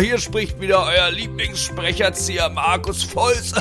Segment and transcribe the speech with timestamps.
[0.00, 3.52] hier spricht wieder euer Lieblingssprecherzieher Markus Volz.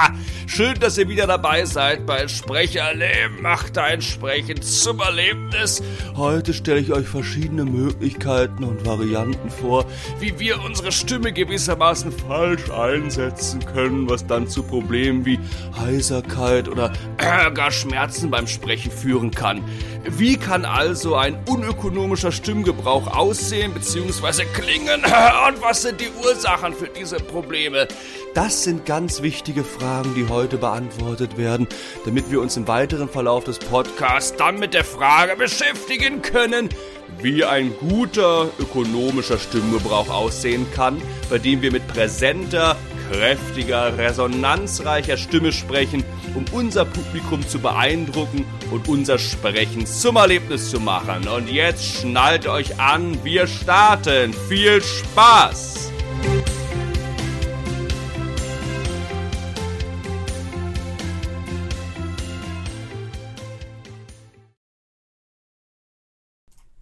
[0.46, 3.42] Schön, dass ihr wieder dabei seid bei Sprecherleben.
[3.42, 5.82] Macht ein Sprechen zum Erlebnis.
[6.16, 9.86] Heute stelle ich euch verschiedene Möglichkeiten und Varianten vor,
[10.20, 15.40] wie wir unsere Stimme gewissermaßen falsch einsetzen können, was dann zu Problemen wie
[15.78, 19.62] Heiserkeit oder gar Schmerzen beim Sprechen führen kann.
[20.04, 24.44] Wie kann also ein unökonomischer Stimmgebrauch aussehen bzw.
[24.54, 25.02] klingen
[25.48, 27.88] und was sind die Ursachen für diese Probleme?
[28.34, 31.66] Das sind ganz wichtige Fragen, die heute beantwortet werden,
[32.04, 36.68] damit wir uns im weiteren Verlauf des Podcasts dann mit der Frage beschäftigen können,
[37.20, 42.76] wie ein guter ökonomischer Stimmgebrauch aussehen kann, bei dem wir mit präsenter,
[43.10, 50.80] kräftiger, resonanzreicher Stimme sprechen, um unser Publikum zu beeindrucken und unser Sprechen zum Erlebnis zu
[50.80, 51.26] machen.
[51.28, 54.32] Und jetzt schnallt euch an, wir starten.
[54.48, 55.90] Viel Spaß!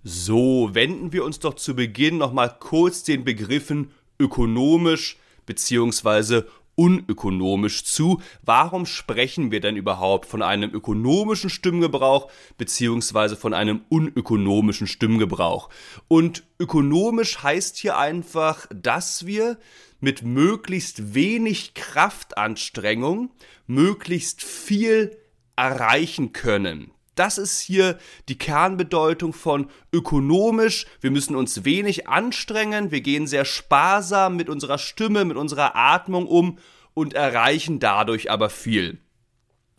[0.09, 3.91] So, wenden wir uns doch zu Beginn nochmal kurz den Begriffen
[4.21, 5.17] ökonomisch
[5.47, 6.43] bzw
[6.77, 8.21] unökonomisch zu.
[8.43, 15.71] Warum sprechen wir denn überhaupt von einem ökonomischen Stimmgebrauch beziehungsweise von einem unökonomischen Stimmgebrauch?
[16.07, 19.59] Und ökonomisch heißt hier einfach, dass wir
[19.99, 23.31] mit möglichst wenig Kraftanstrengung
[23.67, 25.17] möglichst viel
[25.57, 26.93] erreichen können.
[27.17, 30.87] Das ist hier die Kernbedeutung von ökonomisch.
[31.01, 36.27] Wir müssen uns wenig anstrengen, wir gehen sehr sparsam mit unserer Stimme, mit unserer Atmung
[36.27, 36.59] um
[36.95, 39.01] und erreichen dadurch aber viel.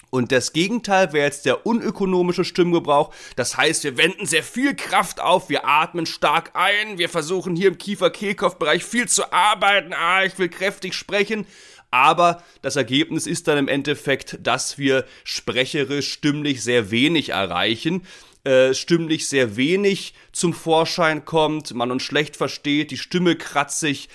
[0.09, 3.13] Und das Gegenteil wäre jetzt der unökonomische Stimmgebrauch.
[3.35, 7.67] Das heißt, wir wenden sehr viel Kraft auf, wir atmen stark ein, wir versuchen hier
[7.67, 9.93] im Kiefer-Kehlkopf-Bereich viel zu arbeiten.
[9.93, 11.45] Ah, ich will kräftig sprechen
[11.91, 18.03] aber das Ergebnis ist dann im Endeffekt, dass wir sprecherisch stimmlich sehr wenig erreichen
[18.47, 24.07] äh, stimmlich sehr wenig zum Vorschein kommt, man uns schlecht versteht, die Stimme kratzig,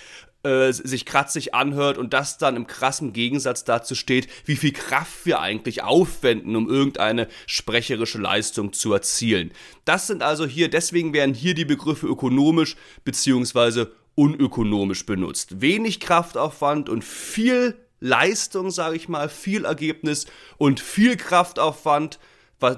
[0.43, 5.27] äh, sich kratzig anhört und das dann im krassen Gegensatz dazu steht, wie viel Kraft
[5.27, 9.53] wir eigentlich aufwenden, um irgendeine sprecherische Leistung zu erzielen.
[9.85, 15.61] Das sind also hier, deswegen werden hier die Begriffe ökonomisch beziehungsweise unökonomisch benutzt.
[15.61, 20.27] Wenig Kraftaufwand und viel Leistung, sage ich mal, viel Ergebnis
[20.59, 22.19] und viel Kraftaufwand,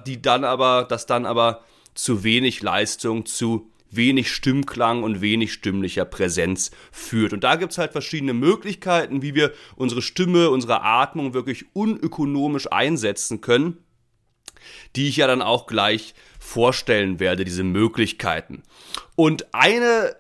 [0.07, 6.05] die dann aber, das dann aber zu wenig Leistung, zu wenig Stimmklang und wenig stimmlicher
[6.05, 7.33] Präsenz führt.
[7.33, 12.71] Und da gibt es halt verschiedene Möglichkeiten, wie wir unsere Stimme, unsere Atmung wirklich unökonomisch
[12.71, 13.79] einsetzen können,
[14.97, 18.63] die ich ja dann auch gleich vorstellen werde, diese Möglichkeiten.
[19.17, 20.17] Und eine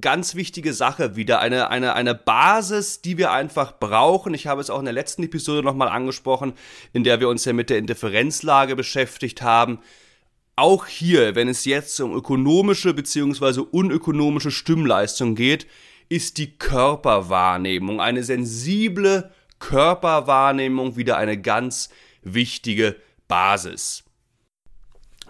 [0.00, 4.34] ganz wichtige Sache wieder, eine, eine, eine Basis, die wir einfach brauchen.
[4.34, 6.54] Ich habe es auch in der letzten Episode nochmal angesprochen,
[6.92, 9.80] in der wir uns ja mit der Indifferenzlage beschäftigt haben.
[10.56, 13.60] Auch hier, wenn es jetzt um ökonomische bzw.
[13.70, 15.66] unökonomische Stimmleistung geht,
[16.08, 21.88] ist die Körperwahrnehmung, eine sensible Körperwahrnehmung wieder eine ganz
[22.22, 22.96] wichtige
[23.28, 24.04] Basis.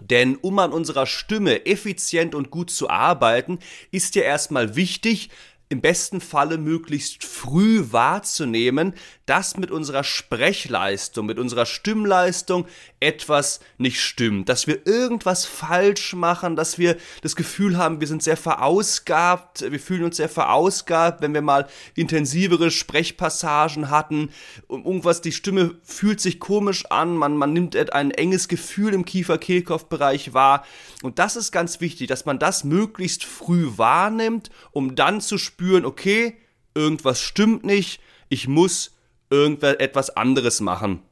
[0.01, 3.59] Denn um an unserer Stimme effizient und gut zu arbeiten,
[3.91, 5.31] ist ja erstmal wichtig,
[5.71, 8.93] im besten Falle möglichst früh wahrzunehmen,
[9.25, 12.67] dass mit unserer Sprechleistung, mit unserer Stimmleistung
[12.99, 18.25] etwas nicht stimmt, dass wir irgendwas falsch machen, dass wir das Gefühl haben, wir sind
[18.25, 24.31] sehr verausgabt, wir fühlen uns sehr verausgabt, wenn wir mal intensivere Sprechpassagen hatten,
[24.69, 30.35] irgendwas, die Stimme fühlt sich komisch an, man, man nimmt ein enges Gefühl im Kiefer-Kehlkopf-Bereich
[30.35, 30.65] wahr.
[31.03, 35.39] Und das ist ganz wichtig, dass man das möglichst früh wahrnimmt, um dann zu
[35.85, 36.37] okay,
[36.75, 38.97] irgendwas stimmt nicht, ich muss
[39.31, 41.03] irgendetwas anderes machen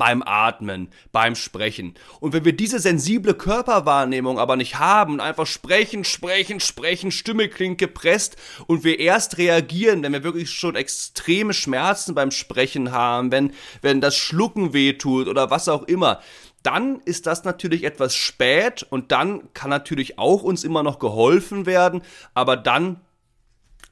[0.00, 1.94] beim Atmen, beim Sprechen.
[2.20, 7.76] Und wenn wir diese sensible Körperwahrnehmung aber nicht haben einfach sprechen, sprechen, sprechen, Stimme klingt
[7.76, 8.36] gepresst
[8.66, 13.52] und wir erst reagieren, wenn wir wirklich schon extreme Schmerzen beim Sprechen haben, wenn,
[13.82, 16.20] wenn das Schlucken wehtut oder was auch immer,
[16.62, 21.66] dann ist das natürlich etwas spät und dann kann natürlich auch uns immer noch geholfen
[21.66, 22.00] werden,
[22.32, 23.00] aber dann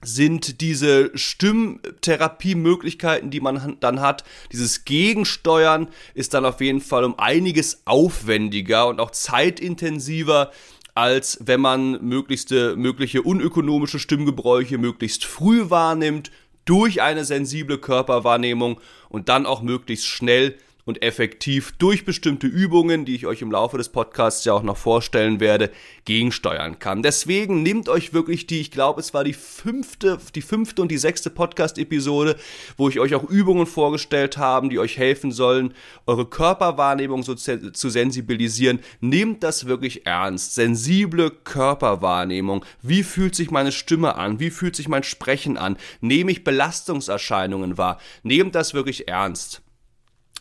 [0.02, 4.24] sind diese Stimmtherapiemöglichkeiten, die man dann hat.
[4.52, 10.52] Dieses Gegensteuern ist dann auf jeden Fall um einiges aufwendiger und auch zeitintensiver,
[10.94, 16.30] als wenn man möglichste, mögliche unökonomische Stimmgebräuche möglichst früh wahrnimmt,
[16.64, 20.58] durch eine sensible Körperwahrnehmung und dann auch möglichst schnell
[20.88, 24.78] und effektiv durch bestimmte Übungen, die ich euch im Laufe des Podcasts ja auch noch
[24.78, 25.70] vorstellen werde,
[26.06, 27.02] gegensteuern kann.
[27.02, 30.96] Deswegen nehmt euch wirklich die, ich glaube, es war die fünfte, die fünfte und die
[30.96, 32.36] sechste Podcast-Episode,
[32.78, 35.74] wo ich euch auch Übungen vorgestellt habe, die euch helfen sollen,
[36.06, 38.78] eure Körperwahrnehmung so zu sensibilisieren.
[39.02, 40.54] Nehmt das wirklich ernst.
[40.54, 42.64] Sensible Körperwahrnehmung.
[42.80, 44.40] Wie fühlt sich meine Stimme an?
[44.40, 45.76] Wie fühlt sich mein Sprechen an?
[46.00, 48.00] Nehme ich Belastungserscheinungen wahr?
[48.22, 49.60] Nehmt das wirklich ernst.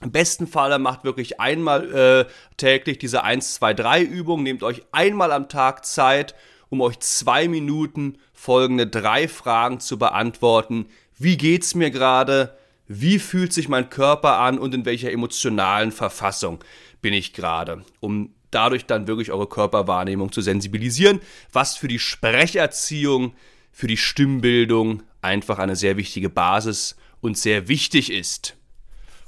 [0.01, 4.43] Im besten Falle macht wirklich einmal äh, täglich diese 1, 2, 3 Übung.
[4.43, 6.35] Nehmt euch einmal am Tag Zeit,
[6.69, 10.85] um euch zwei Minuten folgende drei Fragen zu beantworten.
[11.17, 12.55] Wie geht's mir gerade?
[12.87, 16.63] Wie fühlt sich mein Körper an und in welcher emotionalen Verfassung
[17.01, 17.83] bin ich gerade?
[17.99, 21.19] Um dadurch dann wirklich eure Körperwahrnehmung zu sensibilisieren,
[21.51, 23.33] was für die Sprecherziehung,
[23.71, 28.55] für die Stimmbildung einfach eine sehr wichtige Basis und sehr wichtig ist.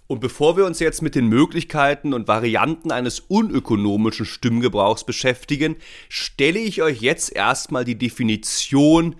[0.09, 5.75] Und bevor wir uns jetzt mit den Möglichkeiten und Varianten eines unökonomischen Stimmgebrauchs beschäftigen,
[6.09, 9.17] stelle ich euch jetzt erstmal die Definition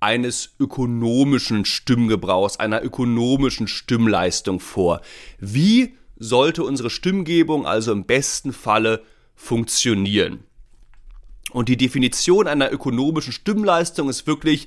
[0.00, 5.00] eines ökonomischen Stimmgebrauchs, einer ökonomischen Stimmleistung vor.
[5.38, 9.04] Wie sollte unsere Stimmgebung also im besten Falle
[9.36, 10.40] funktionieren?
[11.52, 14.66] Und die Definition einer ökonomischen Stimmleistung ist wirklich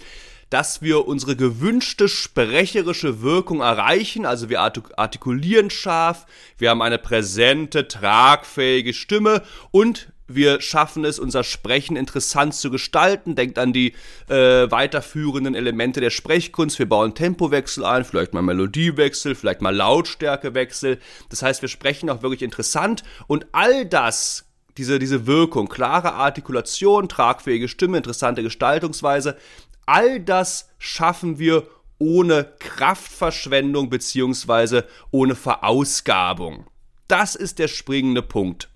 [0.50, 4.26] dass wir unsere gewünschte sprecherische Wirkung erreichen.
[4.26, 6.26] Also wir artikulieren scharf,
[6.58, 13.36] wir haben eine präsente, tragfähige Stimme und wir schaffen es, unser Sprechen interessant zu gestalten.
[13.36, 13.94] Denkt an die
[14.28, 16.80] äh, weiterführenden Elemente der Sprechkunst.
[16.80, 21.00] Wir bauen Tempowechsel ein, vielleicht mal Melodiewechsel, vielleicht mal Lautstärkewechsel.
[21.30, 24.46] Das heißt, wir sprechen auch wirklich interessant und all das
[24.78, 29.38] diese, diese Wirkung, klare Artikulation, tragfähige Stimme, interessante Gestaltungsweise,
[29.86, 31.68] All das schaffen wir
[31.98, 36.68] ohne Kraftverschwendung beziehungsweise ohne Verausgabung.
[37.08, 38.70] Das ist der springende Punkt.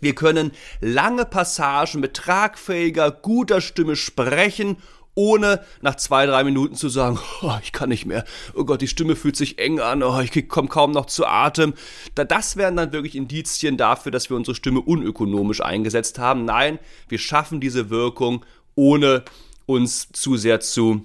[0.00, 4.76] Wir können lange Passagen mit tragfähiger, guter Stimme sprechen,
[5.14, 8.86] ohne nach zwei, drei Minuten zu sagen, oh, ich kann nicht mehr, oh Gott, die
[8.86, 11.74] Stimme fühlt sich eng an, oh, ich komme kaum noch zu Atem.
[12.14, 16.44] Das wären dann wirklich Indizien dafür, dass wir unsere Stimme unökonomisch eingesetzt haben.
[16.44, 16.78] Nein,
[17.08, 18.44] wir schaffen diese Wirkung
[18.76, 19.24] ohne
[19.68, 21.04] uns zu sehr zu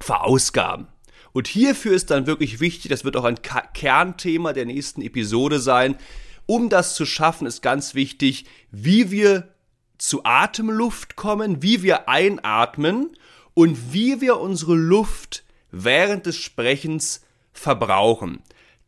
[0.00, 0.88] verausgaben.
[1.32, 3.40] Und hierfür ist dann wirklich wichtig, das wird auch ein
[3.72, 5.96] Kernthema der nächsten Episode sein,
[6.44, 9.48] um das zu schaffen, ist ganz wichtig, wie wir
[9.96, 13.16] zu Atemluft kommen, wie wir einatmen
[13.54, 17.22] und wie wir unsere Luft während des Sprechens
[17.52, 18.42] verbrauchen.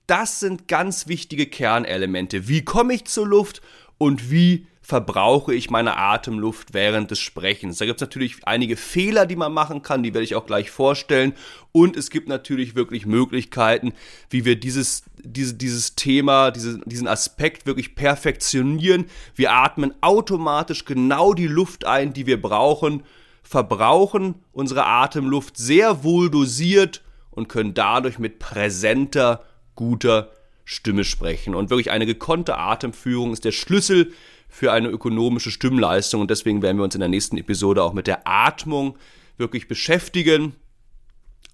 [0.07, 2.49] Das sind ganz wichtige Kernelemente.
[2.49, 3.63] Wie komme ich zur Luft
[3.97, 7.77] und wie verbrauche ich meine Atemluft während des Sprechens.
[7.77, 10.71] Da gibt es natürlich einige Fehler, die man machen kann, die werde ich auch gleich
[10.71, 11.35] vorstellen.
[11.73, 13.93] Und es gibt natürlich wirklich Möglichkeiten,
[14.31, 19.05] wie wir dieses, diese, dieses Thema, diese, diesen Aspekt wirklich perfektionieren.
[19.35, 23.03] Wir atmen automatisch genau die Luft ein, die wir brauchen,
[23.43, 29.45] verbrauchen unsere Atemluft sehr wohl dosiert und können dadurch mit präsenter,
[29.75, 30.31] guter
[30.65, 31.55] Stimme sprechen.
[31.55, 34.15] Und wirklich eine gekonnte Atemführung ist der Schlüssel
[34.49, 36.23] für eine ökonomische Stimmleistung.
[36.23, 38.97] Und deswegen werden wir uns in der nächsten Episode auch mit der Atmung
[39.37, 40.55] wirklich beschäftigen.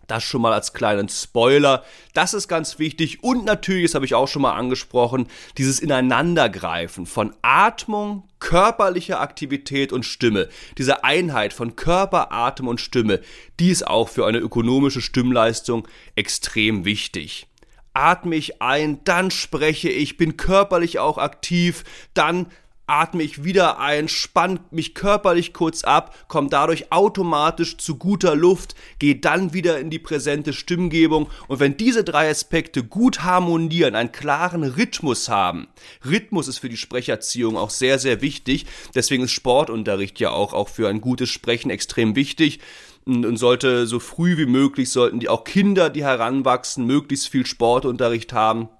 [0.06, 1.82] Das schon mal als kleinen Spoiler.
[2.12, 3.22] Das ist ganz wichtig.
[3.22, 5.26] Und natürlich, das habe ich auch schon mal angesprochen,
[5.56, 10.48] dieses Ineinandergreifen von Atmung, körperlicher Aktivität und Stimme.
[10.76, 13.20] Diese Einheit von Körper, Atem und Stimme,
[13.60, 17.46] die ist auch für eine ökonomische Stimmleistung extrem wichtig
[17.94, 22.46] atme ich ein, dann spreche ich, bin körperlich auch aktiv, dann
[22.86, 28.74] atme ich wieder ein, spann mich körperlich kurz ab, komme dadurch automatisch zu guter Luft,
[28.98, 31.28] gehe dann wieder in die präsente Stimmgebung.
[31.48, 35.68] Und wenn diese drei Aspekte gut harmonieren, einen klaren Rhythmus haben,
[36.04, 40.68] Rhythmus ist für die Sprecherziehung auch sehr, sehr wichtig, deswegen ist Sportunterricht ja auch, auch
[40.68, 42.60] für ein gutes Sprechen extrem wichtig,
[43.06, 48.32] und sollte so früh wie möglich sollten die auch Kinder, die heranwachsen, möglichst viel Sportunterricht
[48.32, 48.70] haben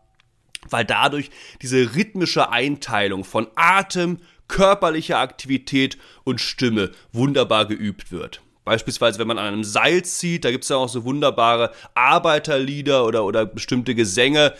[0.71, 1.31] weil dadurch
[1.63, 4.19] diese rhythmische Einteilung von Atem,
[4.49, 8.43] körperlicher Aktivität und Stimme wunderbar geübt wird.
[8.65, 13.05] Beispielsweise, wenn man an einem Seil zieht, da gibt es ja auch so wunderbare Arbeiterlieder
[13.05, 14.55] oder, oder bestimmte Gesänge.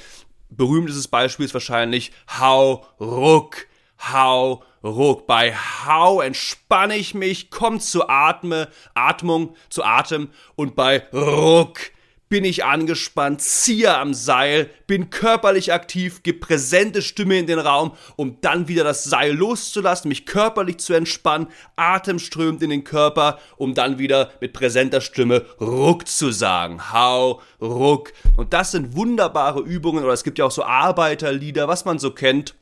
[0.51, 3.67] Berühmt ist es beispielsweise wahrscheinlich Hau, Ruck,
[4.13, 5.27] Hau, Ruck.
[5.27, 11.79] Bei Hau entspanne ich mich, komme zu Atme, Atmung, zu Atem und bei Ruck
[12.29, 17.93] bin ich angespannt, ziehe am Seil, bin körperlich aktiv, gebe präsente Stimme in den Raum,
[18.17, 23.39] um dann wieder das Seil loszulassen, mich körperlich zu entspannen, Atem strömt in den Körper,
[23.57, 26.93] um dann wieder mit präsenter Stimme Ruck zu sagen.
[26.93, 28.13] Hau, Ruck.
[28.37, 32.11] Und das sind wunderbare Übungen, oder es gibt ja auch so Arbeiterlieder, was man so
[32.11, 32.55] kennt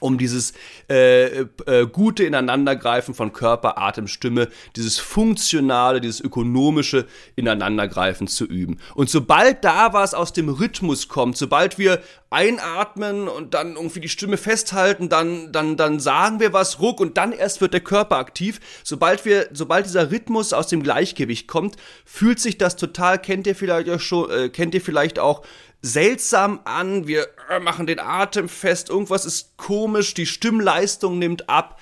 [0.00, 0.52] um dieses
[0.88, 8.78] äh, äh, gute Ineinandergreifen von Körper, Atem, Stimme, dieses funktionale, dieses ökonomische Ineinandergreifen zu üben.
[8.94, 12.00] Und sobald da was aus dem Rhythmus kommt, sobald wir
[12.30, 17.16] einatmen und dann irgendwie die Stimme festhalten, dann, dann, dann sagen wir was, ruck und
[17.16, 18.60] dann erst wird der Körper aktiv.
[18.84, 23.54] Sobald wir, sobald dieser Rhythmus aus dem Gleichgewicht kommt, fühlt sich das total, kennt ihr
[23.54, 25.42] vielleicht auch schon, äh, kennt ihr vielleicht auch
[25.82, 31.80] seltsam an, wir äh, machen den Atem fest, irgendwas ist komisch, die Stimmleistung nimmt ab.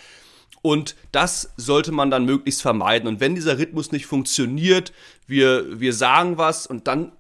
[0.63, 3.09] Und das sollte man dann möglichst vermeiden.
[3.09, 4.93] Und wenn dieser Rhythmus nicht funktioniert,
[5.27, 7.13] wir, wir sagen was und dann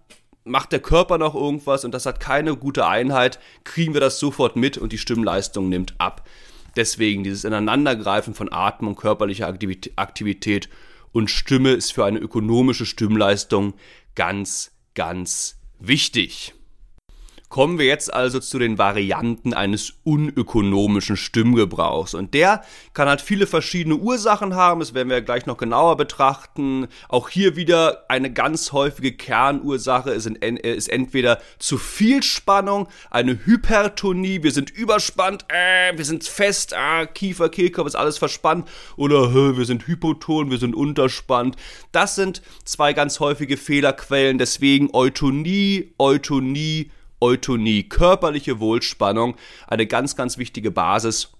[0.43, 4.57] macht der Körper noch irgendwas und das hat keine gute Einheit, kriegen wir das sofort
[4.57, 6.29] mit und die Stimmleistung nimmt ab.
[6.77, 10.69] Deswegen dieses Ineinandergreifen von Atmung, körperlicher Aktivität
[11.13, 13.75] und Stimme ist für eine ökonomische Stimmleistung
[14.15, 16.56] ganz, ganz wichtig.
[17.49, 22.15] Kommen wir jetzt also zu den Varianten eines unökonomischen Stimmgebrauchs.
[22.15, 26.89] Und der kann halt viele verschiedene Ursachen haben, das werden wir gleich noch genauer betrachten.
[27.09, 30.11] Auch hier wieder eine ganz häufige Kernursache.
[30.11, 36.73] Ist, ist entweder zu viel Spannung, eine Hypertonie, wir sind überspannt, äh, wir sind fest,
[36.73, 41.57] äh, Kiefer, Kehlkopf ist alles verspannt, oder äh, wir sind hypoton, wir sind unterspannt.
[41.93, 50.39] Das sind zwei ganz häufige Fehlerquellen, deswegen Eutonie, Eutonie, Eutonie, körperliche Wohlspannung, eine ganz, ganz
[50.39, 51.33] wichtige Basis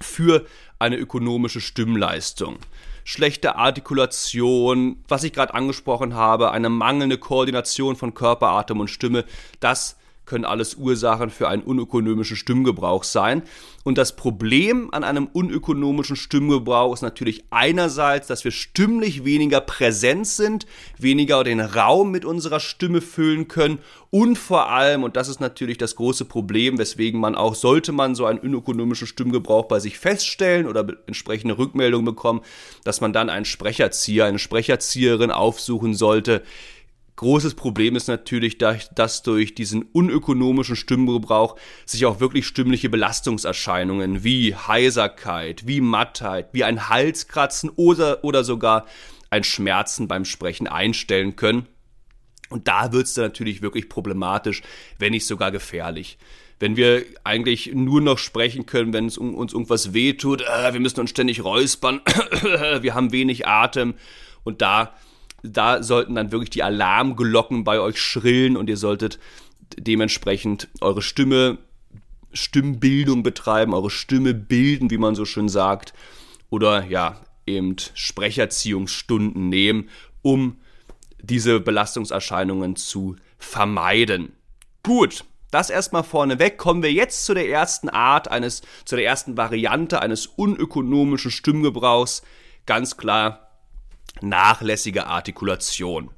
[0.00, 0.46] für
[0.78, 2.58] eine ökonomische Stimmleistung.
[3.04, 9.24] Schlechte Artikulation, was ich gerade angesprochen habe, eine mangelnde Koordination von Körper, Atem und Stimme,
[9.60, 9.96] das
[10.30, 13.42] können alles Ursachen für einen unökonomischen Stimmgebrauch sein.
[13.82, 20.28] Und das Problem an einem unökonomischen Stimmgebrauch ist natürlich einerseits, dass wir stimmlich weniger präsent
[20.28, 20.66] sind,
[20.98, 25.78] weniger den Raum mit unserer Stimme füllen können und vor allem, und das ist natürlich
[25.78, 30.66] das große Problem, weswegen man auch, sollte man so einen unökonomischen Stimmgebrauch bei sich feststellen
[30.66, 32.40] oder entsprechende Rückmeldungen bekommen,
[32.84, 36.42] dass man dann einen Sprecherzieher, eine Sprecherzieherin aufsuchen sollte,
[37.16, 44.54] Großes Problem ist natürlich, dass durch diesen unökonomischen Stimmgebrauch sich auch wirklich stimmliche Belastungserscheinungen wie
[44.54, 48.86] Heiserkeit, wie Mattheit, wie ein Halskratzen oder, oder sogar
[49.28, 51.66] ein Schmerzen beim Sprechen einstellen können.
[52.48, 54.62] Und da wird es dann natürlich wirklich problematisch,
[54.98, 56.18] wenn nicht sogar gefährlich.
[56.58, 61.00] Wenn wir eigentlich nur noch sprechen können, wenn es uns irgendwas wehtut, äh, wir müssen
[61.00, 62.00] uns ständig räuspern,
[62.80, 63.94] wir haben wenig Atem
[64.42, 64.94] und da
[65.42, 69.18] da sollten dann wirklich die Alarmglocken bei euch schrillen und ihr solltet
[69.76, 71.58] dementsprechend eure Stimme,
[72.32, 75.94] Stimmbildung betreiben, eure Stimme bilden, wie man so schön sagt,
[76.48, 79.88] oder ja, eben Sprecherziehungsstunden nehmen,
[80.22, 80.56] um
[81.22, 84.32] diese Belastungserscheinungen zu vermeiden.
[84.82, 86.58] Gut, das erstmal vorneweg.
[86.58, 92.22] Kommen wir jetzt zu der ersten Art eines, zu der ersten Variante eines unökonomischen Stimmgebrauchs.
[92.66, 93.49] Ganz klar
[94.20, 96.10] nachlässige Artikulation.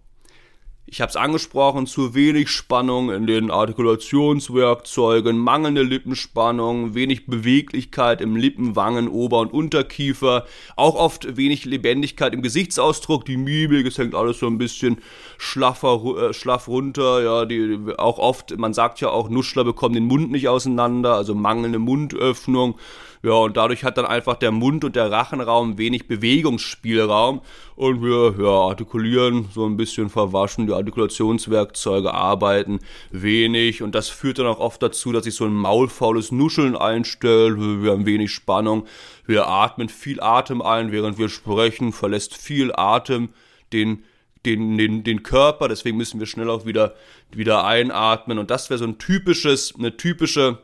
[0.93, 8.37] Ich habe es angesprochen, zu wenig Spannung in den Artikulationswerkzeugen, mangelnde Lippenspannung, wenig Beweglichkeit im
[8.37, 10.45] Lippen, Wangen, Ober- und Unterkiefer,
[10.77, 14.99] auch oft wenig Lebendigkeit im Gesichtsausdruck, die Mimik, es hängt alles so ein bisschen
[15.39, 20.05] schlaffer, äh, schlaff runter, ja, die, auch oft, man sagt ja auch, Nuschler bekommen den
[20.05, 22.79] Mund nicht auseinander, also mangelnde Mundöffnung,
[23.23, 27.41] ja, und dadurch hat dann einfach der Mund und der Rachenraum wenig Bewegungsspielraum.
[27.76, 32.81] Und wir ja, artikulieren so ein bisschen verwaschen, die Artikulationswerkzeuge arbeiten
[33.12, 33.81] wenig.
[33.83, 37.93] Und das führt dann auch oft dazu, dass sich so ein maulfaules Nuscheln einstellt, wir
[37.93, 38.87] haben wenig Spannung,
[39.25, 43.29] wir atmen viel Atem ein, während wir sprechen, verlässt viel Atem
[43.73, 44.05] den
[44.45, 46.97] den, den, den Körper, deswegen müssen wir schnell auch wieder,
[47.31, 48.41] wieder einatmen.
[48.41, 50.59] Und das wäre so ein typisches, eine typische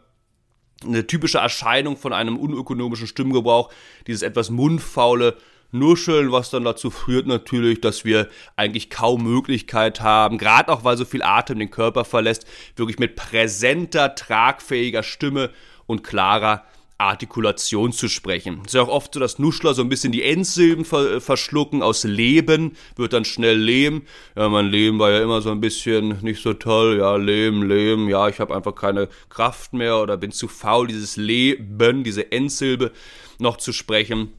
[0.84, 3.70] eine typische Erscheinung von einem unökonomischen Stimmgebrauch,
[4.06, 5.36] dieses etwas mundfaule
[5.70, 10.96] Nuscheln, was dann dazu führt natürlich, dass wir eigentlich kaum Möglichkeit haben, gerade auch weil
[10.96, 15.50] so viel Atem den Körper verlässt, wirklich mit präsenter, tragfähiger Stimme
[15.86, 16.64] und klarer
[16.98, 18.62] Artikulation zu sprechen.
[18.62, 21.80] Es ist ja auch oft so, dass Nuschler so ein bisschen die Endsilben ver verschlucken.
[21.82, 24.02] Aus Leben wird dann schnell Lehm.
[24.36, 26.98] Ja, mein Leben war ja immer so ein bisschen nicht so toll.
[26.98, 28.08] Ja, Leben, Leben.
[28.08, 32.90] Ja, ich habe einfach keine Kraft mehr oder bin zu faul, dieses Leben, diese Endsilbe
[33.38, 34.32] noch zu sprechen.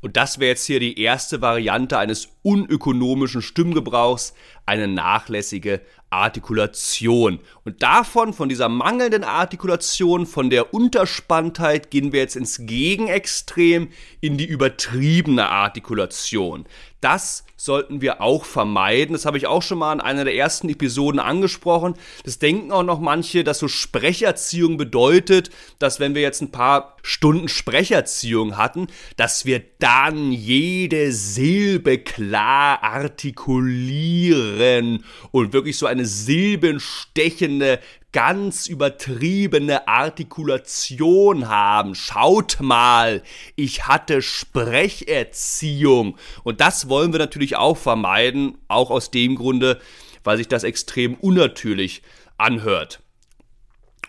[0.00, 4.32] Und das wäre jetzt hier die erste Variante eines unökonomischen Stimmgebrauchs,
[4.64, 7.40] eine nachlässige Artikulation.
[7.64, 13.88] Und davon, von dieser mangelnden Artikulation, von der Unterspanntheit, gehen wir jetzt ins Gegenextrem,
[14.22, 16.64] in die übertriebene Artikulation.
[17.02, 19.12] Das sollten wir auch vermeiden.
[19.12, 21.94] Das habe ich auch schon mal in einer der ersten Episoden angesprochen.
[22.24, 26.96] Das denken auch noch manche, dass so Sprecherziehung bedeutet, dass wenn wir jetzt ein paar
[27.02, 28.86] Stunden Sprecherziehung hatten,
[29.16, 37.78] dass wir dann jede Silbe klar artikulieren und wirklich so eine silbenstechende
[38.12, 41.94] ganz übertriebene Artikulation haben.
[41.94, 43.22] Schaut mal,
[43.54, 46.16] ich hatte Sprecherziehung.
[46.42, 49.78] Und das wollen wir natürlich auch vermeiden, auch aus dem Grunde,
[50.24, 52.02] weil sich das extrem unnatürlich
[52.38, 53.00] anhört.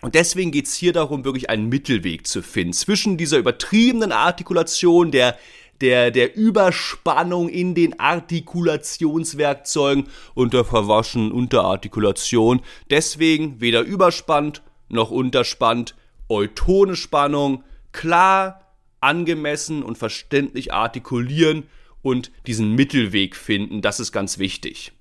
[0.00, 5.10] Und deswegen geht es hier darum, wirklich einen Mittelweg zu finden zwischen dieser übertriebenen Artikulation,
[5.10, 5.36] der
[5.80, 12.60] der, der Überspannung in den Artikulationswerkzeugen und der verwaschenen Unterartikulation.
[12.90, 15.94] Deswegen weder überspannt noch unterspannt,
[16.28, 21.64] eutone Spannung, klar, angemessen und verständlich artikulieren
[22.02, 24.92] und diesen Mittelweg finden, das ist ganz wichtig.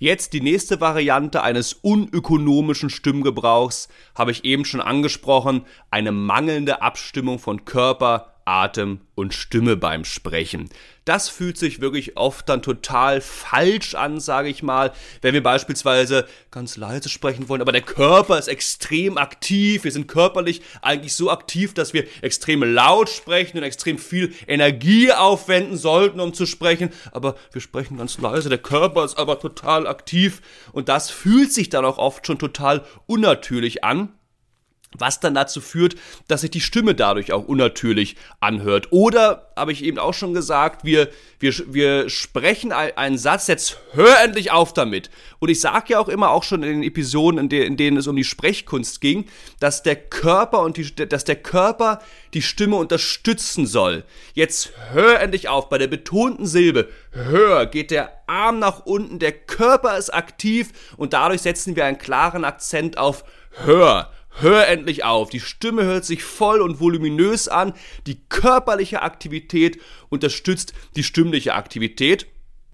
[0.00, 7.40] Jetzt die nächste Variante eines unökonomischen Stimmgebrauchs habe ich eben schon angesprochen, eine mangelnde Abstimmung
[7.40, 10.70] von Körper, Atem und Stimme beim Sprechen.
[11.04, 16.26] Das fühlt sich wirklich oft dann total falsch an, sage ich mal, wenn wir beispielsweise
[16.50, 21.30] ganz leise sprechen wollen, aber der Körper ist extrem aktiv, wir sind körperlich eigentlich so
[21.30, 26.90] aktiv, dass wir extrem laut sprechen und extrem viel Energie aufwenden sollten, um zu sprechen,
[27.12, 30.40] aber wir sprechen ganz leise, der Körper ist aber total aktiv.
[30.72, 34.10] Und das fühlt sich dann auch oft schon total unnatürlich an
[34.96, 35.96] was dann dazu führt,
[36.28, 38.88] dass sich die Stimme dadurch auch unnatürlich anhört.
[38.90, 41.08] Oder, habe ich eben auch schon gesagt, wir,
[41.40, 45.10] wir, wir sprechen einen Satz, jetzt hör endlich auf damit.
[45.40, 47.98] Und ich sage ja auch immer, auch schon in den Episoden, in, de, in denen
[47.98, 49.26] es um die Sprechkunst ging,
[49.60, 52.00] dass der Körper und die, dass der Körper
[52.32, 54.04] die Stimme unterstützen soll.
[54.32, 55.68] Jetzt hör endlich auf.
[55.68, 61.12] Bei der betonten Silbe, hör, geht der Arm nach unten, der Körper ist aktiv und
[61.12, 63.24] dadurch setzen wir einen klaren Akzent auf
[63.64, 64.10] hör.
[64.30, 65.30] Hör endlich auf.
[65.30, 67.72] Die Stimme hört sich voll und voluminös an.
[68.06, 72.26] Die körperliche Aktivität unterstützt die stimmliche Aktivität.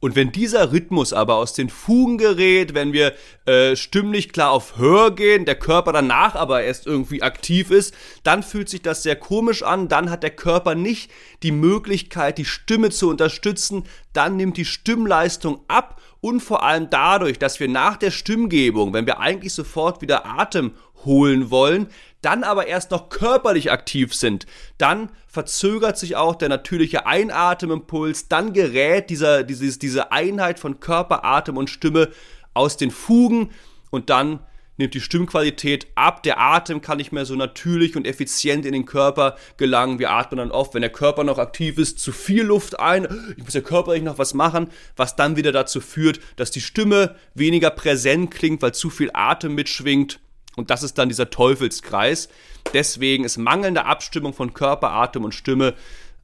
[0.04, 3.14] Und wenn dieser Rhythmus aber aus den Fugen gerät, wenn wir
[3.46, 8.42] äh, stimmlich klar auf Hör gehen, der Körper danach aber erst irgendwie aktiv ist, dann
[8.42, 11.10] fühlt sich das sehr komisch an, dann hat der Körper nicht
[11.42, 17.38] die Möglichkeit, die Stimme zu unterstützen, dann nimmt die Stimmleistung ab und vor allem dadurch,
[17.38, 20.72] dass wir nach der Stimmgebung, wenn wir eigentlich sofort wieder Atem
[21.06, 21.86] holen wollen,
[22.24, 24.46] dann aber erst noch körperlich aktiv sind,
[24.78, 31.24] dann verzögert sich auch der natürliche Einatemimpuls, dann gerät dieser, dieses, diese Einheit von Körper,
[31.24, 32.10] Atem und Stimme
[32.54, 33.50] aus den Fugen
[33.90, 34.40] und dann
[34.76, 38.86] nimmt die Stimmqualität ab, der Atem kann nicht mehr so natürlich und effizient in den
[38.86, 39.98] Körper gelangen.
[39.98, 43.06] Wir atmen dann oft, wenn der Körper noch aktiv ist, zu viel Luft ein.
[43.36, 47.14] Ich muss ja körperlich noch was machen, was dann wieder dazu führt, dass die Stimme
[47.34, 50.20] weniger präsent klingt, weil zu viel Atem mitschwingt.
[50.56, 52.28] Und das ist dann dieser Teufelskreis.
[52.72, 55.74] Deswegen ist mangelnde Abstimmung von Körper, Atem und Stimme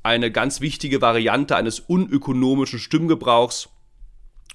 [0.03, 3.69] eine ganz wichtige Variante eines unökonomischen Stimmgebrauchs.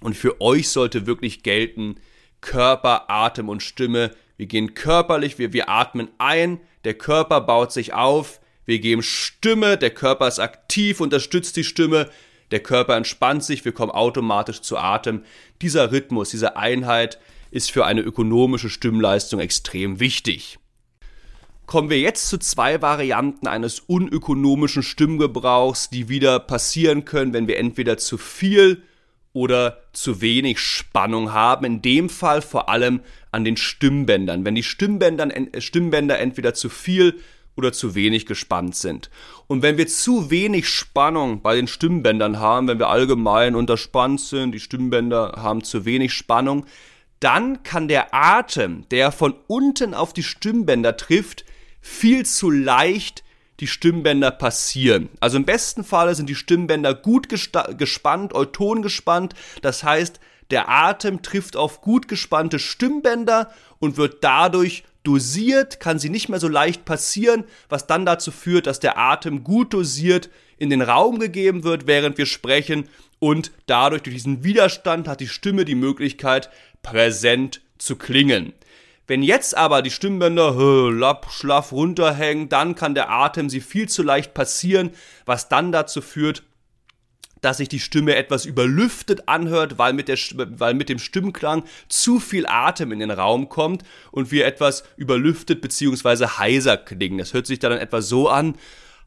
[0.02, 1.98] Und für euch sollte wirklich gelten,
[2.42, 4.12] Körper, Atem und Stimme.
[4.38, 9.78] Wir gehen körperlich, wir, wir atmen ein, der Körper baut sich auf, wir geben Stimme,
[9.78, 12.10] der Körper ist aktiv, unterstützt die Stimme,
[12.52, 15.24] der Körper entspannt sich, wir kommen automatisch zu Atem.
[15.62, 17.20] Dieser Rhythmus, diese Einheit
[17.56, 20.60] ist für eine ökonomische Stimmleistung extrem wichtig.
[21.66, 27.58] Kommen wir jetzt zu zwei Varianten eines unökonomischen Stimmgebrauchs, die wieder passieren können, wenn wir
[27.58, 28.84] entweder zu viel
[29.32, 31.66] oder zu wenig Spannung haben.
[31.66, 33.00] In dem Fall vor allem
[33.32, 34.44] an den Stimmbändern.
[34.44, 37.22] Wenn die Stimmbänder, Stimmbänder entweder zu viel
[37.56, 39.10] oder zu wenig gespannt sind.
[39.48, 44.52] Und wenn wir zu wenig Spannung bei den Stimmbändern haben, wenn wir allgemein unterspannt sind,
[44.52, 46.66] die Stimmbänder haben zu wenig Spannung,
[47.20, 51.46] dann kann der Atem, der von unten auf die Stimmbänder trifft,
[51.82, 53.24] viel zu leicht
[53.60, 55.10] die Stimmbänder passieren.
[55.22, 59.34] Also im besten Falle sind die Stimmbänder gut gespannt, euton gespannt.
[59.62, 60.20] Das heißt,
[60.52, 66.40] der Atem trifft auf gut gespannte Stimmbänder und wird dadurch dosiert, kann sie nicht mehr
[66.40, 71.20] so leicht passieren, was dann dazu führt, dass der Atem gut dosiert in den Raum
[71.20, 76.50] gegeben wird, während wir sprechen und dadurch durch diesen Widerstand hat die Stimme die Möglichkeit,
[76.86, 78.54] präsent zu klingen.
[79.08, 84.02] Wenn jetzt aber die Stimmbänder lapp, schlaff runterhängen, dann kann der Atem sie viel zu
[84.02, 84.92] leicht passieren,
[85.26, 86.44] was dann dazu führt,
[87.42, 92.20] dass sich die Stimme etwas überlüftet anhört, weil mit, der, weil mit dem Stimmklang zu
[92.20, 96.26] viel Atem in den Raum kommt und wir etwas überlüftet bzw.
[96.40, 97.20] heiser klingen.
[97.20, 98.56] Das hört sich dann etwa so an.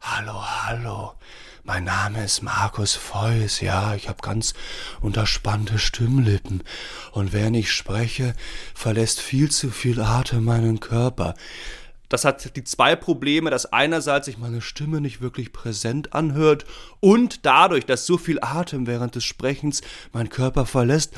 [0.00, 1.14] Hallo, hallo.
[1.68, 4.54] Mein Name ist Markus Feuß, ja, ich habe ganz
[5.02, 6.62] unterspannte Stimmlippen,
[7.12, 8.34] und wenn ich spreche,
[8.74, 11.34] verlässt viel zu viel Atem meinen Körper.
[12.08, 16.64] Das hat die zwei Probleme, dass einerseits sich meine Stimme nicht wirklich präsent anhört
[17.00, 19.82] und dadurch, dass so viel Atem während des Sprechens
[20.14, 21.16] mein Körper verlässt,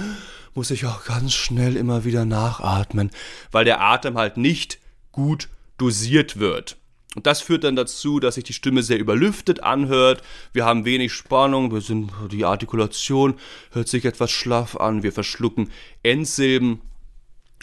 [0.55, 3.13] muss ich auch ganz schnell immer wieder nachatmen,
[3.53, 4.81] weil der Atem halt nicht
[5.13, 6.80] gut dosiert wird.
[7.17, 10.23] Und das führt dann dazu, dass sich die Stimme sehr überlüftet anhört.
[10.53, 13.35] Wir haben wenig Spannung, wir sind, die Artikulation
[13.73, 15.71] hört sich etwas schlaff an, wir verschlucken
[16.05, 16.81] Endsilben.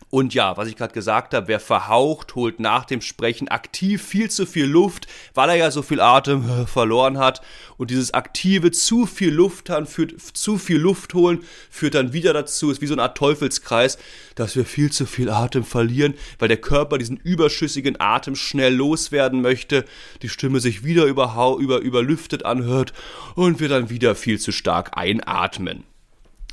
[0.09, 4.31] Und ja, was ich gerade gesagt habe, wer verhaucht, holt nach dem Sprechen aktiv viel
[4.31, 7.41] zu viel Luft, weil er ja so viel Atem verloren hat.
[7.75, 12.31] Und dieses aktive zu viel Luft haben, führt zu viel Luft holen, führt dann wieder
[12.31, 13.97] dazu, ist wie so eine Art Teufelskreis,
[14.35, 19.41] dass wir viel zu viel Atem verlieren, weil der Körper diesen überschüssigen Atem schnell loswerden
[19.41, 19.83] möchte,
[20.21, 22.93] die Stimme sich wieder über, über, überlüftet anhört
[23.35, 25.83] und wir dann wieder viel zu stark einatmen.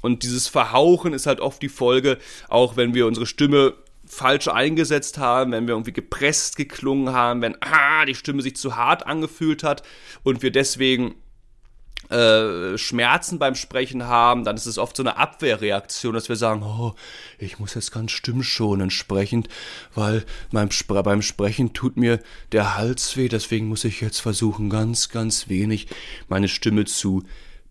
[0.04, 2.18] Und dieses Verhauchen ist halt oft die Folge,
[2.50, 3.72] auch wenn wir unsere Stimme
[4.04, 8.76] falsch eingesetzt haben, wenn wir irgendwie gepresst geklungen haben, wenn ah, die Stimme sich zu
[8.76, 9.82] hart angefühlt hat
[10.22, 11.14] und wir deswegen
[12.10, 16.62] äh, Schmerzen beim Sprechen haben, dann ist es oft so eine Abwehrreaktion, dass wir sagen,
[16.62, 16.94] oh,
[17.38, 19.48] ich muss jetzt ganz stimmschonend sprechen,
[19.94, 22.20] weil beim, Spre beim Sprechen tut mir
[22.52, 25.86] der Hals weh, deswegen muss ich jetzt versuchen, ganz, ganz wenig
[26.28, 27.22] meine Stimme zu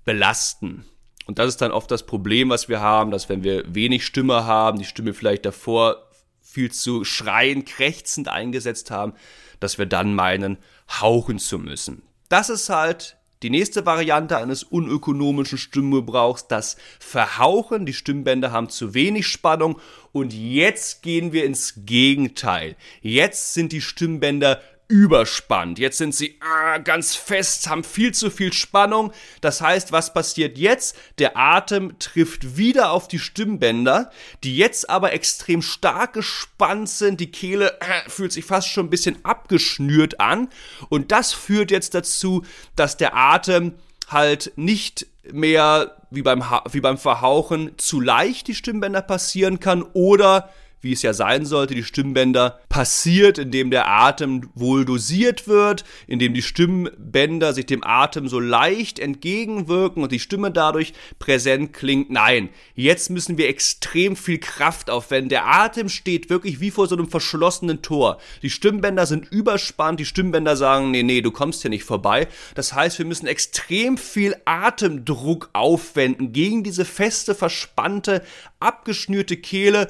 [0.04, 0.84] belasten.
[1.26, 4.46] Und das ist dann oft das Problem, was wir haben, dass wenn wir wenig Stimme
[4.46, 6.10] haben, die Stimme vielleicht davor
[6.42, 9.14] viel zu schreien, krächzend eingesetzt haben,
[9.60, 10.58] dass wir dann meinen,
[11.02, 12.04] hauchen zu müssen.
[12.30, 17.86] Das ist halt die nächste Variante eines unökonomischen Stimmgebrauchs, das Verhauchen.
[17.86, 19.80] Die Stimmbänder haben zu wenig Spannung
[20.12, 22.76] und jetzt gehen wir ins Gegenteil.
[23.02, 24.62] Jetzt sind die Stimmbänder
[24.94, 25.80] überspannt.
[25.80, 29.12] Jetzt sind sie ah, ganz fest, haben viel zu viel Spannung.
[29.42, 30.96] Das heißt, was passiert jetzt?
[31.18, 34.12] Der Atem trifft wieder auf die Stimmbänder,
[34.44, 37.20] die jetzt aber extrem stark gespannt sind.
[37.20, 40.50] Die Kehle äh, fühlt sich fast schon ein bisschen abgeschnürt an.
[40.90, 43.74] Und das führt jetzt dazu, dass der Atem
[44.10, 50.50] halt nicht mehr wie beim, wie beim Verhauchen zu leicht die Stimmbänder passieren kann oder
[50.84, 56.34] wie es ja sein sollte, die Stimmbänder passiert, indem der Atem wohl dosiert wird, indem
[56.34, 62.10] die Stimmbänder sich dem Atem so leicht entgegenwirken und die Stimme dadurch präsent klingt.
[62.10, 65.30] Nein, jetzt müssen wir extrem viel Kraft aufwenden.
[65.30, 68.20] Der Atem steht wirklich wie vor so einem verschlossenen Tor.
[68.42, 72.28] Die Stimmbänder sind überspannt, die Stimmbänder sagen, nee, nee, du kommst hier nicht vorbei.
[72.56, 78.24] Das heißt, wir müssen extrem viel Atemdruck aufwenden gegen diese feste, verspannte,
[78.60, 79.90] abgeschnürte Kehle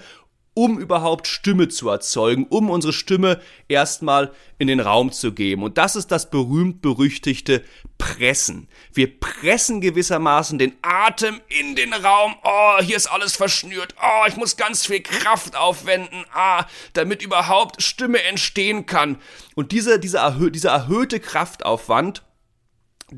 [0.53, 5.63] um überhaupt Stimme zu erzeugen, um unsere Stimme erstmal in den Raum zu geben.
[5.63, 7.63] Und das ist das berühmt-berüchtigte
[7.97, 8.67] Pressen.
[8.93, 12.35] Wir pressen gewissermaßen den Atem in den Raum.
[12.43, 13.95] Oh, hier ist alles verschnürt.
[14.01, 19.17] Oh, ich muss ganz viel Kraft aufwenden, ah, damit überhaupt Stimme entstehen kann.
[19.55, 22.23] Und diese, diese erhö dieser erhöhte Kraftaufwand,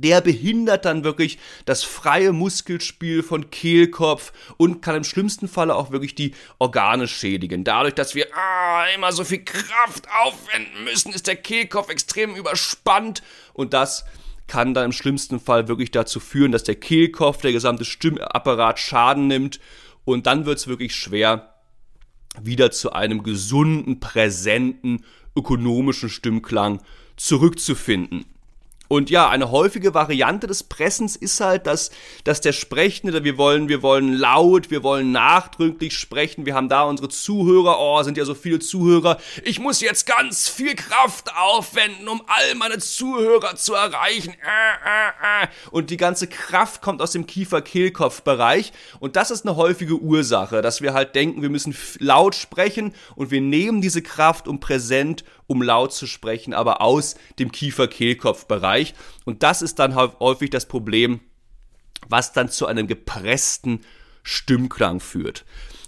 [0.02, 5.92] der behindert dann wirklich das freie Muskelspiel von Kehlkopf und kann im schlimmsten Falle auch
[5.92, 7.64] wirklich die Organe schädigen.
[7.64, 13.24] Dadurch, dass wir ah, immer so viel Kraft aufwenden müssen, ist der Kehlkopf extrem überspannt
[13.54, 14.06] und das
[14.48, 19.28] kann dann im schlimmsten Fall wirklich dazu führen, dass der Kehlkopf, der gesamte Stimmapparat Schaden
[19.28, 19.60] nimmt
[20.04, 21.56] und dann wird es wirklich schwer,
[22.42, 25.06] wieder zu einem gesunden, präsenten,
[25.36, 26.82] ökonomischen Stimmklang
[27.16, 28.26] zurückzufinden.
[28.88, 31.92] Und ja, eine häufige Variante des Pressens ist halt, dass,
[32.24, 36.84] dass der Sprechende, wir wollen, wir wollen laut, wir wollen nachdrücklich sprechen, wir haben da
[36.84, 42.08] unsere Zuhörer, oh, sind ja so viele Zuhörer, ich muss jetzt ganz viel Kraft aufwenden,
[42.08, 44.34] um all meine Zuhörer zu erreichen.
[44.34, 45.48] Äh, äh, äh.
[45.72, 48.72] Und die ganze Kraft kommt aus dem Kiefer-Kehlkopf-Bereich.
[49.00, 53.32] Und das ist eine häufige Ursache, dass wir halt denken, wir müssen laut sprechen und
[53.32, 58.75] wir nehmen diese Kraft, um präsent um laut zu sprechen, aber aus dem Kiefer-Kehlkopf-Bereich.
[59.26, 61.20] Und das ist dann häufig das Problem,
[62.10, 63.82] was dann zu einem gepressten
[64.24, 65.46] Stimmklang führt.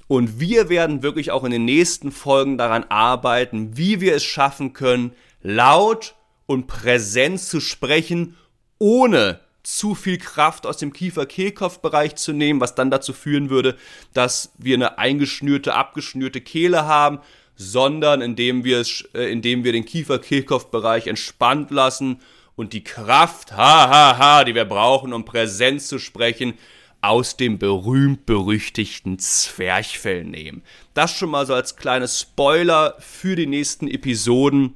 [0.07, 4.73] Und wir werden wirklich auch in den nächsten Folgen daran arbeiten, wie wir es schaffen
[4.73, 8.37] können, laut und präsent zu sprechen,
[8.79, 13.75] ohne zu viel Kraft aus dem Kiefer-Kehlkopf-Bereich zu nehmen, was dann dazu führen würde,
[14.13, 17.19] dass wir eine eingeschnürte, abgeschnürte Kehle haben,
[17.57, 22.21] sondern indem wir, äh, indem wir den Kiefer-Kehlkopf-Bereich entspannt lassen
[22.57, 26.55] und die Kraft, ha, ha, ha, die wir brauchen, um präsent zu sprechen,
[27.01, 30.63] aus dem berühmt-berüchtigten Zwerchfell nehmen.
[30.95, 34.73] Das schon mal so als kleines Spoiler für die nächsten Episoden,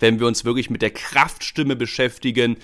[0.00, 2.56] wenn wir uns wirklich mit der Kraftstimme beschäftigen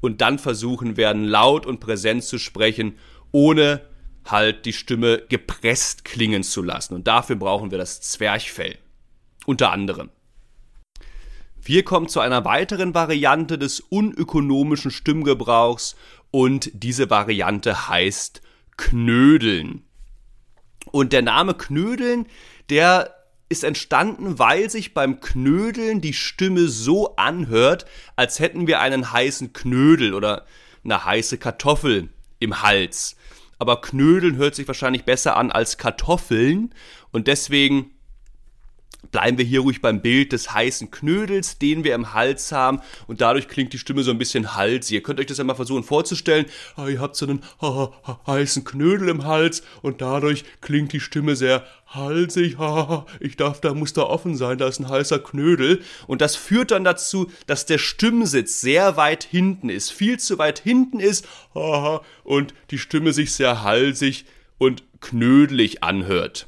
[0.00, 2.98] und dann versuchen werden, laut und präsent zu sprechen,
[3.32, 3.80] ohne
[4.26, 6.94] halt die Stimme gepresst klingen zu lassen.
[6.94, 8.76] Und dafür brauchen wir das Zwerchfell.
[9.46, 10.10] Unter anderem.
[11.68, 15.96] Wir kommen zu einer weiteren Variante des unökonomischen Stimmgebrauchs
[16.30, 18.40] und diese Variante heißt
[18.78, 19.82] Knödeln.
[20.92, 22.26] Und der Name Knödeln,
[22.70, 23.14] der
[23.50, 27.84] ist entstanden, weil sich beim Knödeln die Stimme so anhört,
[28.16, 30.46] als hätten wir einen heißen Knödel oder
[30.84, 33.14] eine heiße Kartoffel im Hals.
[33.58, 36.72] Aber Knödeln hört sich wahrscheinlich besser an als Kartoffeln
[37.12, 37.90] und deswegen
[39.10, 43.20] bleiben wir hier ruhig beim Bild des heißen Knödels, den wir im Hals haben und
[43.20, 44.92] dadurch klingt die Stimme so ein bisschen halsig.
[44.92, 46.46] Ihr könnt euch das ja mal versuchen vorzustellen.
[46.76, 51.00] Ah, ihr habt so einen ha, ha, heißen Knödel im Hals und dadurch klingt die
[51.00, 52.58] Stimme sehr halsig.
[52.58, 56.36] Ha, ich darf, da muss da offen sein, da ist ein heißer Knödel und das
[56.36, 61.26] führt dann dazu, dass der Stimmsitz sehr weit hinten ist, viel zu weit hinten ist
[62.24, 64.26] und die Stimme sich sehr halsig
[64.58, 66.46] und knödelig anhört.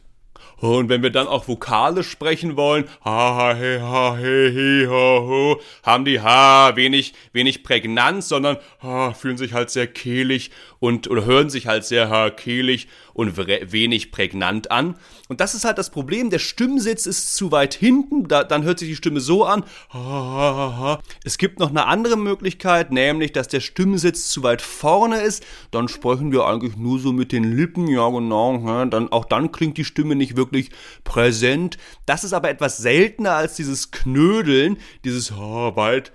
[0.60, 5.26] Und wenn wir dann auch Vokale sprechen wollen, ha, ha, he, ha, he, he, ho,
[5.26, 11.08] ho, haben die ha wenig, wenig Prägnanz, sondern ha, fühlen sich halt sehr kehlig und
[11.08, 12.88] oder hören sich halt sehr ha, kehlig
[13.20, 14.96] und wenig prägnant an.
[15.28, 16.30] Und das ist halt das Problem.
[16.30, 19.62] Der Stimmsitz ist zu weit hinten, da, dann hört sich die Stimme so an.
[21.22, 25.44] Es gibt noch eine andere Möglichkeit, nämlich, dass der Stimmsitz zu weit vorne ist.
[25.70, 28.86] Dann sprechen wir eigentlich nur so mit den Lippen, ja genau.
[28.86, 30.70] Dann, auch dann klingt die Stimme nicht wirklich
[31.04, 31.76] präsent.
[32.06, 36.10] Das ist aber etwas seltener als dieses Knödeln, dieses weit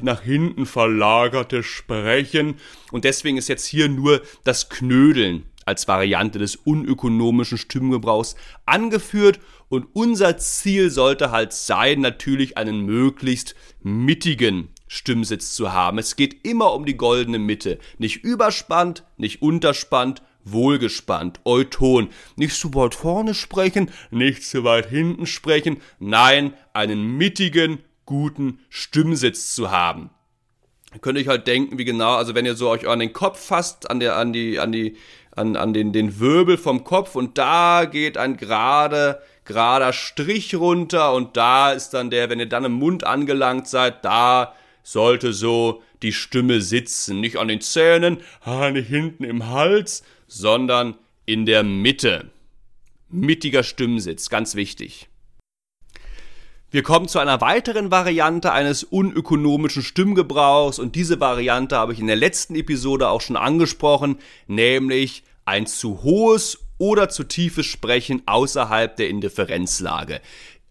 [0.00, 2.54] nach hinten verlagerte Sprechen.
[2.90, 8.34] Und deswegen ist jetzt hier nur das Knödeln als Variante des unökonomischen Stimmgebrauchs
[8.66, 15.98] angeführt und unser Ziel sollte halt sein, natürlich einen möglichst mittigen Stimmsitz zu haben.
[15.98, 17.78] Es geht immer um die goldene Mitte.
[17.98, 22.08] Nicht überspannt, nicht unterspannt, wohlgespannt, euton.
[22.36, 25.82] Nicht zu weit vorne sprechen, nicht zu weit hinten sprechen.
[25.98, 30.08] Nein, einen mittigen, guten Stimmsitz zu haben
[31.00, 33.38] könnt ihr euch halt denken, wie genau, also wenn ihr so euch an den Kopf
[33.38, 34.96] fasst, an der, an die, an die,
[35.38, 41.14] an, an den, den Wirbel vom Kopf und da geht ein gerade, gerader Strich runter
[41.14, 45.82] und da ist dann der, wenn ihr dann im Mund angelangt seid, da sollte so
[46.02, 47.20] die Stimme sitzen.
[47.20, 48.18] Nicht an den Zähnen,
[48.72, 52.30] nicht hinten im Hals, sondern in der Mitte.
[53.08, 55.08] Mittiger Stimmsitz, ganz wichtig.
[56.70, 62.06] Wir kommen zu einer weiteren Variante eines unökonomischen Stimmgebrauchs und diese Variante habe ich in
[62.06, 68.94] der letzten Episode auch schon angesprochen, nämlich ein zu hohes oder zu tiefes Sprechen außerhalb
[68.96, 70.20] der Indifferenzlage.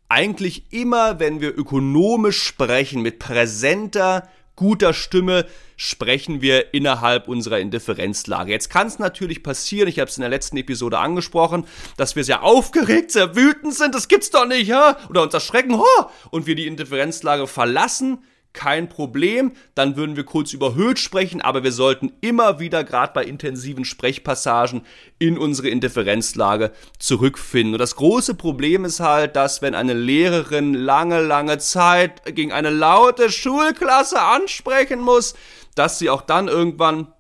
[0.08, 8.52] Eigentlich immer, wenn wir ökonomisch sprechen, mit präsenter, guter Stimme, sprechen wir innerhalb unserer Indifferenzlage.
[8.52, 11.66] Jetzt kann es natürlich passieren, ich habe es in der letzten Episode angesprochen,
[11.98, 14.98] dass wir sehr aufgeregt, sehr wütend sind, das gibt's doch nicht, ja?
[15.10, 16.12] Oder uns erschrecken, ha?
[16.30, 18.20] Und wir die Indifferenzlage verlassen,
[18.58, 19.52] kein Problem.
[19.76, 24.82] Dann würden wir kurz überhöht sprechen, aber wir sollten immer wieder, gerade bei intensiven Sprechpassagen,
[25.20, 27.76] in unsere Indifferenzlage zurückfinden.
[27.76, 32.72] Und das große Problem ist halt, dass wenn eine Lehrerin lange, lange Zeit gegen eine
[32.72, 35.36] laute Schulklasse ansprechen muss,
[35.76, 37.14] dass sie auch dann irgendwann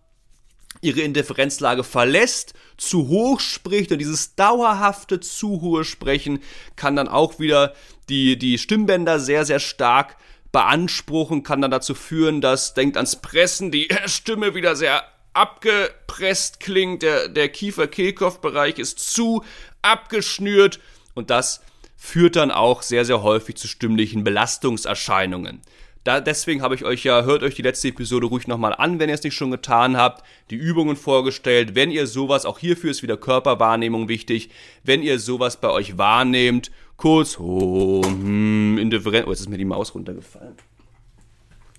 [0.82, 6.40] ihre Indifferenzlage verlässt, zu hoch spricht und dieses dauerhafte zu hohe Sprechen
[6.76, 7.74] kann dann auch wieder
[8.10, 10.18] die, die Stimmbänder sehr, sehr stark
[10.52, 17.04] beanspruchen, kann dann dazu führen, dass, denkt ans Pressen, die Stimme wieder sehr abgepresst klingt,
[17.04, 19.44] der, der Kiefer-Kehlkopf-Bereich ist zu
[19.82, 20.80] abgeschnürt
[21.14, 21.62] und das
[21.96, 25.62] führt dann auch sehr, sehr häufig zu stimmlichen Belastungserscheinungen.
[26.08, 29.10] Da, deswegen habe ich euch ja, hört euch die letzte Episode ruhig nochmal an, wenn
[29.10, 31.76] ihr es nicht schon getan habt, die Übungen vorgestellt.
[31.76, 34.50] Wenn ihr sowas, auch hierfür ist wieder Körperwahrnehmung wichtig,
[34.86, 39.66] wenn ihr sowas bei euch wahrnehmt, kurz, oh, hm, indifferent, oh, jetzt ist mir die
[39.66, 40.56] Maus runtergefallen.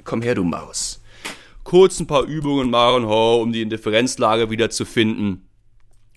[0.05, 1.03] Komm her, du Maus.
[1.64, 5.48] Kurz ein paar Übungen machen, oh, um die Indifferenzlage wieder zu finden.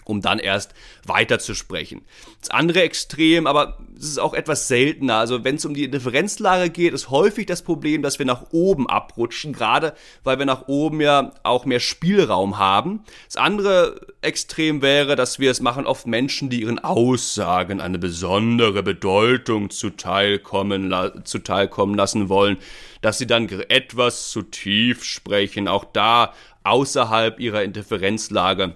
[0.05, 0.73] Um dann erst
[1.05, 2.01] weiterzusprechen.
[2.39, 5.17] Das andere Extrem, aber es ist auch etwas seltener.
[5.17, 8.89] Also wenn es um die Differenzlage geht, ist häufig das Problem, dass wir nach oben
[8.89, 13.03] abrutschen, gerade weil wir nach oben ja auch mehr Spielraum haben.
[13.27, 18.83] Das andere Extrem wäre, dass wir es machen oft Menschen, die ihren Aussagen eine besondere
[18.83, 22.57] Bedeutung zuteilkommen, zuteilkommen lassen wollen,
[23.01, 26.33] dass sie dann etwas zu tief sprechen, auch da
[26.63, 28.75] außerhalb ihrer Indifferenzlage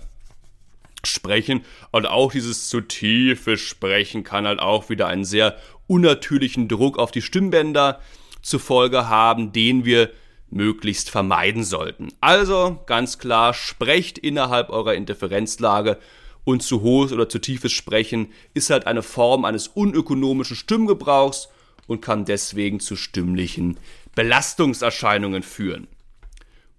[1.05, 6.97] sprechen und auch dieses zu tiefe Sprechen kann halt auch wieder einen sehr unnatürlichen Druck
[6.97, 7.99] auf die Stimmbänder
[8.41, 10.11] zur Folge haben, den wir
[10.49, 12.09] möglichst vermeiden sollten.
[12.21, 15.97] Also ganz klar, sprecht innerhalb eurer Interferenzlage
[16.43, 21.49] und zu hohes oder zu tiefes Sprechen ist halt eine Form eines unökonomischen Stimmgebrauchs
[21.87, 23.77] und kann deswegen zu stimmlichen
[24.15, 25.87] Belastungserscheinungen führen.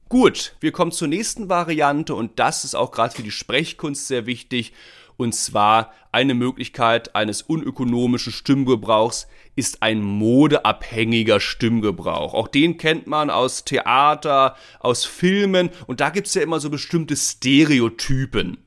[0.08, 4.24] Gut, wir kommen zur nächsten Variante und das ist auch gerade für die Sprechkunst sehr
[4.26, 4.72] wichtig.
[5.16, 12.34] Und zwar eine Möglichkeit eines unökonomischen Stimmgebrauchs ist ein modeabhängiger Stimmgebrauch.
[12.34, 16.70] Auch den kennt man aus Theater, aus Filmen und da gibt es ja immer so
[16.70, 18.58] bestimmte Stereotypen.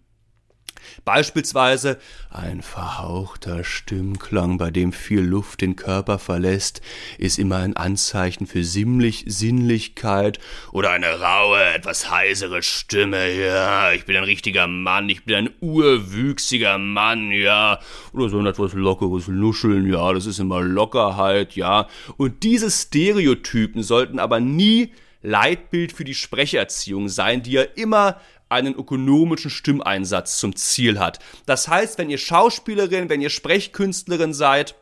[1.05, 1.97] Beispielsweise
[2.29, 6.81] ein verhauchter Stimmklang, bei dem viel Luft den Körper verlässt,
[7.17, 10.39] ist immer ein Anzeichen für Sinnlich Sinnlichkeit
[10.71, 15.49] oder eine raue, etwas heisere Stimme, ja, ich bin ein richtiger Mann, ich bin ein
[15.59, 17.79] urwüchsiger Mann, ja,
[18.13, 23.83] oder so ein etwas lockeres Nuscheln, ja, das ist immer Lockerheit, ja, und diese Stereotypen
[23.83, 30.55] sollten aber nie Leitbild für die Sprecherziehung sein, die ja immer einen ökonomischen Stimmeinsatz zum
[30.55, 31.19] Ziel hat.
[31.45, 34.75] Das heißt, wenn ihr Schauspielerin, wenn ihr Sprechkünstlerin seid,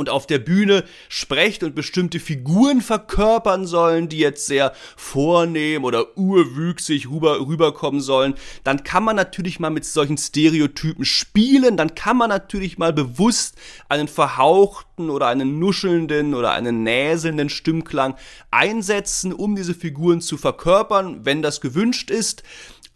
[0.00, 6.16] und auf der Bühne sprecht und bestimmte Figuren verkörpern sollen, die jetzt sehr vornehm oder
[6.16, 8.34] urwüchsig rüber, rüberkommen sollen,
[8.64, 13.56] dann kann man natürlich mal mit solchen Stereotypen spielen, dann kann man natürlich mal bewusst
[13.88, 18.16] einen verhauchten oder einen nuschelnden oder einen näselnden Stimmklang
[18.50, 22.42] einsetzen, um diese Figuren zu verkörpern, wenn das gewünscht ist.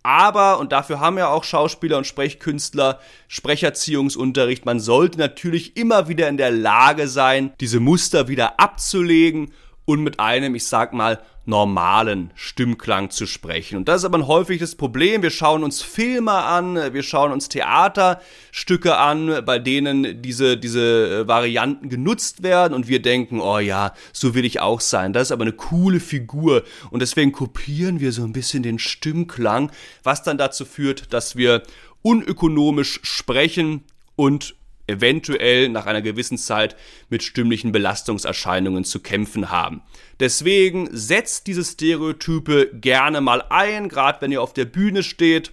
[0.05, 6.29] Aber, und dafür haben ja auch Schauspieler und Sprechkünstler Sprecherziehungsunterricht, man sollte natürlich immer wieder
[6.29, 9.53] in der Lage sein, diese Muster wieder abzulegen
[9.87, 13.77] und mit einem, ich sag mal, normalen Stimmklang zu sprechen.
[13.77, 15.23] Und das ist aber ein häufiges Problem.
[15.23, 21.29] Wir schauen uns Filme an, wir schauen uns Theaterstücke an, bei denen diese, diese äh,
[21.29, 25.13] Varianten genutzt werden und wir denken, oh ja, so will ich auch sein.
[25.13, 29.71] Das ist aber eine coole Figur und deswegen kopieren wir so ein bisschen den Stimmklang,
[30.03, 31.63] was dann dazu führt, dass wir
[32.03, 33.85] unökonomisch sprechen
[34.17, 34.55] und
[34.87, 36.77] eventuell nach einer gewissen Zeit
[37.09, 39.83] mit stimmlichen Belastungserscheinungen zu kämpfen haben.
[40.21, 45.53] Deswegen setzt diese Stereotype gerne mal ein, gerade wenn ihr auf der Bühne steht,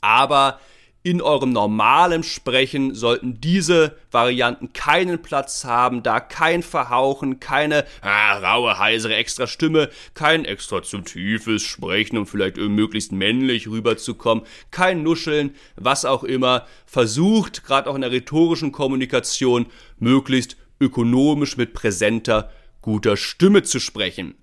[0.00, 0.60] aber
[1.02, 8.38] in eurem normalen Sprechen sollten diese Varianten keinen Platz haben, da kein Verhauchen, keine ah,
[8.38, 15.02] raue, heisere extra Stimme, kein extra zu tiefes Sprechen, um vielleicht möglichst männlich rüberzukommen, kein
[15.02, 16.66] Nuscheln, was auch immer.
[16.86, 19.66] Versucht, gerade auch in der rhetorischen Kommunikation,
[19.98, 24.34] möglichst ökonomisch mit präsenter, guter Stimme zu sprechen.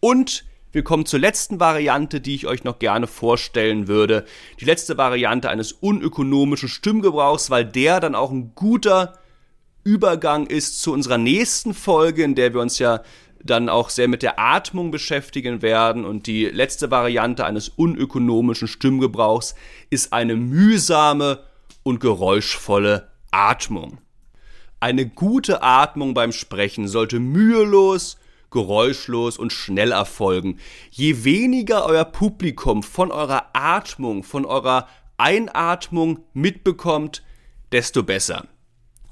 [0.00, 0.44] Und
[0.74, 4.24] wir kommen zur letzten Variante, die ich euch noch gerne vorstellen würde.
[4.58, 9.16] Die letzte Variante eines unökonomischen Stimmgebrauchs, weil der dann auch ein guter
[9.84, 13.02] Übergang ist zu unserer nächsten Folge, in der wir uns ja
[13.44, 16.04] dann auch sehr mit der Atmung beschäftigen werden.
[16.04, 19.54] Und die letzte Variante eines unökonomischen Stimmgebrauchs
[19.90, 21.44] ist eine mühsame
[21.84, 23.98] und geräuschvolle Atmung.
[24.80, 28.16] Eine gute Atmung beim Sprechen sollte mühelos,
[28.54, 30.58] geräuschlos und schnell erfolgen.
[30.90, 34.88] Je weniger euer Publikum von eurer Atmung, von eurer
[35.18, 37.22] Einatmung mitbekommt,
[37.72, 38.46] desto besser.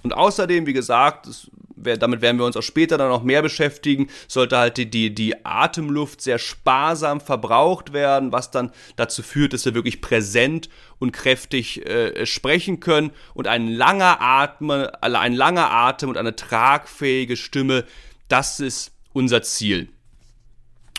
[0.02, 4.08] Und außerdem, wie gesagt, das, damit werden wir uns auch später dann noch mehr beschäftigen,
[4.28, 9.64] sollte halt die, die, die Atemluft sehr sparsam verbraucht werden, was dann dazu führt, dass
[9.64, 16.08] wir wirklich präsent und kräftig äh, sprechen können und ein langer Atme, ein langer Atem
[16.08, 17.84] und eine tragfähige Stimme,
[18.28, 19.88] das ist unser Ziel.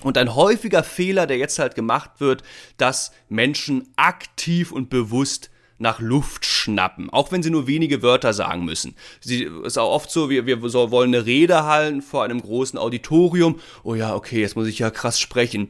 [0.03, 2.43] Und ein häufiger Fehler, der jetzt halt gemacht wird,
[2.77, 5.49] dass Menschen aktiv und bewusst
[5.79, 8.95] nach Luft schnappen, auch wenn sie nur wenige Wörter sagen müssen.
[9.21, 12.79] Sie ist auch oft so, wir, wir so wollen eine Rede halten vor einem großen
[12.79, 13.59] Auditorium.
[13.83, 15.67] Oh ja, okay, jetzt muss ich ja krass sprechen.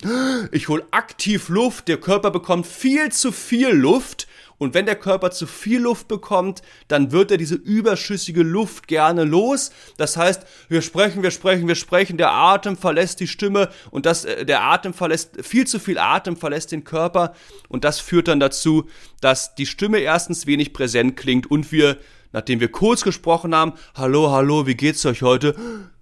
[0.52, 4.28] Ich hole aktiv Luft, der Körper bekommt viel zu viel Luft
[4.64, 9.26] Und wenn der Körper zu viel Luft bekommt, dann wird er diese überschüssige Luft gerne
[9.26, 9.72] los.
[9.98, 14.24] Das heißt, wir sprechen, wir sprechen, wir sprechen, der Atem verlässt die Stimme und das,
[14.24, 17.34] äh, der Atem verlässt, viel zu viel Atem verlässt den Körper
[17.68, 18.88] und das führt dann dazu,
[19.20, 21.98] dass die Stimme erstens wenig präsent klingt und wir,
[22.32, 25.56] nachdem wir kurz gesprochen haben, hallo, hallo, wie geht's euch heute,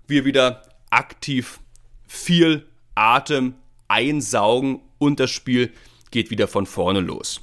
[0.07, 1.59] wir wieder aktiv
[2.07, 3.55] viel Atem
[3.87, 5.71] einsaugen und das Spiel
[6.11, 7.41] geht wieder von vorne los.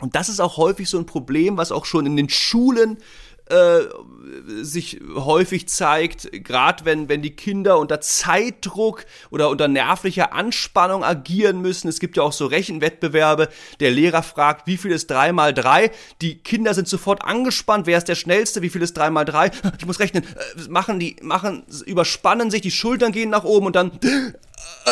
[0.00, 2.98] Und das ist auch häufig so ein Problem, was auch schon in den Schulen
[3.50, 3.80] äh,
[4.62, 11.60] sich häufig zeigt, gerade wenn, wenn die Kinder unter Zeitdruck oder unter nervlicher Anspannung agieren
[11.60, 11.88] müssen.
[11.88, 13.48] Es gibt ja auch so Rechenwettbewerbe.
[13.80, 15.90] Der Lehrer fragt, wie viel ist 3 mal 3?
[16.20, 17.86] Die Kinder sind sofort angespannt.
[17.86, 18.62] Wer ist der Schnellste?
[18.62, 19.50] Wie viel ist 3 mal 3?
[19.78, 20.22] Ich muss rechnen.
[20.22, 24.30] Äh, machen die, machen, überspannen sich, die Schultern gehen nach oben und dann, äh,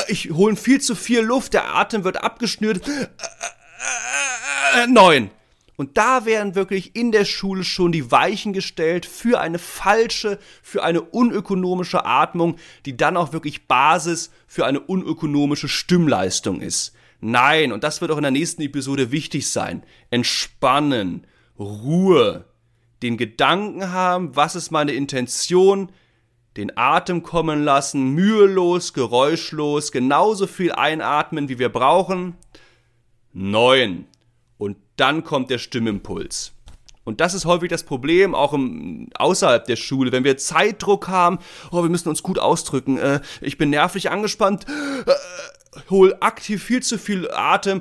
[0.08, 2.80] ich holen viel zu viel Luft, der Atem wird abgeschnürt.
[4.88, 5.30] Neun.
[5.78, 10.82] Und da werden wirklich in der Schule schon die Weichen gestellt für eine falsche, für
[10.82, 16.96] eine unökonomische Atmung, die dann auch wirklich Basis für eine unökonomische Stimmleistung ist.
[17.20, 19.84] Nein, und das wird auch in der nächsten Episode wichtig sein.
[20.10, 21.28] Entspannen,
[21.60, 22.46] Ruhe,
[23.02, 25.92] den Gedanken haben, was ist meine Intention,
[26.56, 32.34] den Atem kommen lassen, mühelos, geräuschlos, genauso viel einatmen, wie wir brauchen.
[33.32, 34.06] Neun
[35.00, 36.52] dann kommt der Stimmimpuls.
[37.04, 41.38] Und das ist häufig das Problem, auch im, außerhalb der Schule, wenn wir Zeitdruck haben,
[41.70, 44.66] oh, wir müssen uns gut ausdrücken, äh, ich bin nervlich angespannt,
[45.06, 47.80] äh, hol aktiv viel zu viel Atem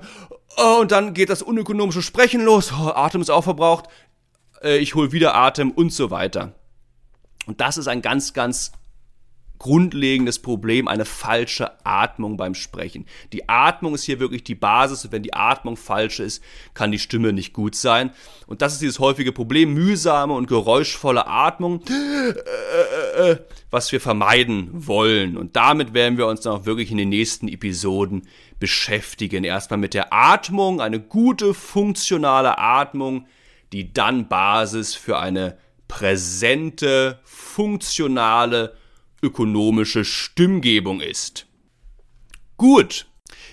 [0.55, 3.89] oh, und dann geht das unökonomische Sprechen los, oh, Atem ist auch verbraucht,
[4.61, 6.53] äh, ich hol wieder Atem und so weiter.
[7.47, 8.71] Und das ist ein ganz, ganz
[9.59, 13.05] grundlegendes Problem, eine falsche Atmung beim Sprechen.
[13.33, 16.43] Die Atmung ist hier wirklich die Basis und wenn die Atmung falsch ist,
[16.73, 18.11] kann die Stimme nicht gut sein.
[18.45, 21.81] Und das ist dieses häufige Problem, mühsame und geräuschvolle Atmung,
[23.71, 25.37] was wir vermeiden wollen.
[25.37, 28.27] Und damit werden wir uns dann auch wirklich in den nächsten Episoden
[28.59, 29.43] beschäftigen.
[29.43, 33.27] Erstmal mit der Atmung, eine gute, funktionale Atmung,
[33.73, 38.75] die dann Basis für eine präsente, funktionale,
[39.21, 41.47] ökonomische Stimmgebung ist.
[42.57, 43.07] Gut,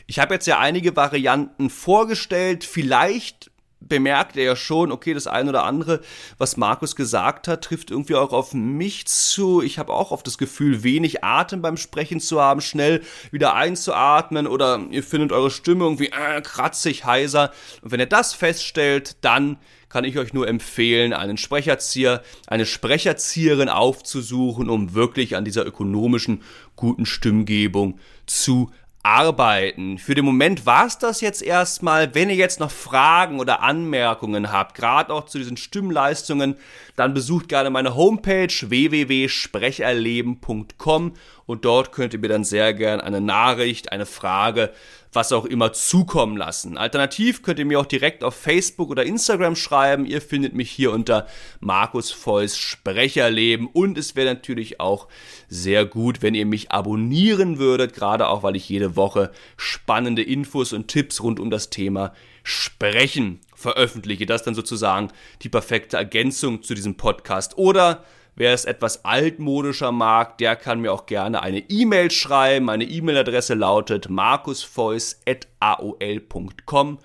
[0.07, 2.65] ich habe jetzt ja einige Varianten vorgestellt.
[2.65, 3.51] Vielleicht
[3.89, 6.01] bemerkt er ja schon, okay, das eine oder andere,
[6.39, 9.63] was Markus gesagt hat, trifft irgendwie auch auf mich zu.
[9.63, 14.47] Ich habe auch oft das Gefühl, wenig Atem beim Sprechen zu haben, schnell wieder einzuatmen
[14.47, 17.53] oder ihr findet eure Stimme irgendwie äh, kratzig, heiser.
[17.83, 19.59] Und wenn ihr das feststellt, dann
[19.95, 26.43] kann ich euch nur empfehlen, einen Sprecherzieher, eine Sprecherzieherin aufzusuchen, um wirklich an dieser ökonomischen
[26.75, 28.73] guten Stimmgebung zu
[29.05, 29.99] arbeiten.
[29.99, 32.13] Für den Moment war es das jetzt erstmal.
[32.13, 36.57] Wenn ihr jetzt noch Fragen oder Anmerkungen habt, gerade auch zu diesen Stimmleistungen,
[36.97, 41.13] dann besucht gerne meine Homepage www.sprecherleben.com
[41.47, 44.73] und dort könnt ihr mir dann sehr gerne eine Nachricht, eine Frage
[45.15, 46.77] was auch immer zukommen lassen.
[46.77, 50.07] Alternativ könnt ihr mir auch direkt auf Facebook oder Instagram schreiben.
[50.07, 51.27] Ihr findet mich hier unter
[51.61, 55.09] Markus Feuss Sprecherleben und es wäre natürlich auch
[55.49, 60.73] sehr gut, wenn ihr mich abonnieren würdet, gerade auch weil ich jede Woche spannende Infos
[60.73, 64.27] und Tipps rund um das Thema Sprechen veröffentliche.
[64.27, 65.09] Das ist dann sozusagen
[65.43, 67.57] die perfekte Ergänzung zu diesem Podcast.
[67.57, 68.05] Oder
[68.37, 72.67] Wer es etwas altmodischer mag, der kann mir auch gerne eine E-Mail schreiben.
[72.67, 76.99] Meine E-Mail-Adresse lautet markusfeuss.aol.com.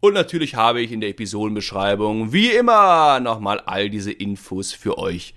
[0.00, 5.36] Und natürlich habe ich in der Episodenbeschreibung wie immer nochmal all diese Infos für euch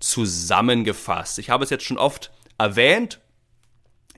[0.00, 1.38] zusammengefasst.
[1.38, 3.20] Ich habe es jetzt schon oft erwähnt.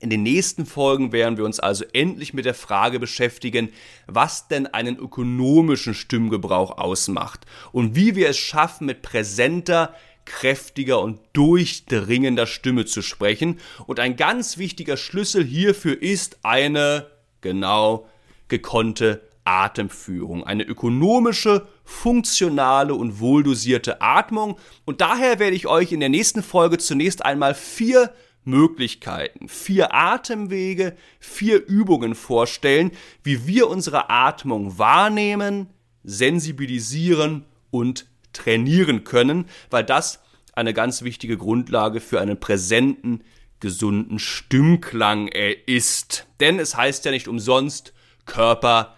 [0.01, 3.70] In den nächsten Folgen werden wir uns also endlich mit der Frage beschäftigen,
[4.07, 9.93] was denn einen ökonomischen Stimmgebrauch ausmacht und wie wir es schaffen, mit präsenter,
[10.29, 13.59] kräftiger und durchdringender Stimme zu sprechen.
[13.87, 17.07] Und ein ganz wichtiger Schlüssel hierfür ist eine
[17.41, 18.07] genau
[18.49, 24.59] gekonnte Atemführung, eine ökonomische, funktionale und wohldosierte Atmung.
[24.85, 28.12] Und daher werde ich euch in der nächsten Folge zunächst einmal vier
[28.45, 32.91] Möglichkeiten, vier Atemwege, vier Übungen vorstellen,
[33.22, 35.68] wie wir unsere Atmung wahrnehmen,
[36.05, 38.07] sensibilisieren und
[38.39, 40.20] trainieren können, weil das
[40.55, 43.22] eine ganz wichtige Grundlage für einen präsenten,
[43.61, 46.26] gesunden Stimmklang ist.
[46.41, 47.93] Denn es heißt ja nicht umsonst
[48.24, 48.97] Körper,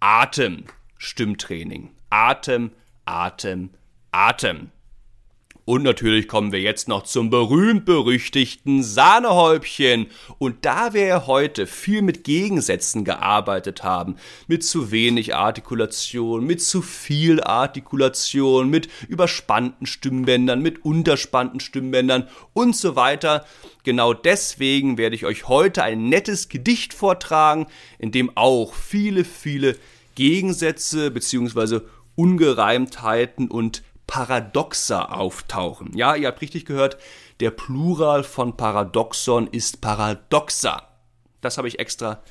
[0.00, 0.64] Atem,
[0.98, 1.90] Stimmtraining.
[2.10, 2.70] Atem,
[3.04, 3.70] Atem,
[4.12, 4.70] Atem.
[5.66, 10.06] Und natürlich kommen wir jetzt noch zum berühmt-berüchtigten Sahnehäubchen.
[10.38, 14.14] Und da wir ja heute viel mit Gegensätzen gearbeitet haben,
[14.46, 22.76] mit zu wenig Artikulation, mit zu viel Artikulation, mit überspannten Stimmbändern, mit unterspannten Stimmbändern und
[22.76, 23.44] so weiter,
[23.82, 27.66] genau deswegen werde ich euch heute ein nettes Gedicht vortragen,
[27.98, 29.74] in dem auch viele, viele
[30.14, 31.80] Gegensätze bzw.
[32.14, 35.96] Ungereimtheiten und Paradoxa auftauchen.
[35.96, 36.96] Ja, ihr habt richtig gehört,
[37.40, 40.88] der Plural von Paradoxon ist Paradoxa.
[41.40, 42.22] Das habe ich extra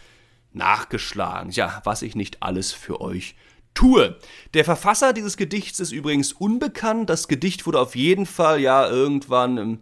[0.54, 1.52] nachgeschlagen.
[1.52, 3.36] Ja, was ich nicht alles für euch
[3.74, 4.16] tue.
[4.54, 7.10] Der Verfasser dieses Gedichts ist übrigens unbekannt.
[7.10, 9.80] Das Gedicht wurde auf jeden Fall ja irgendwann im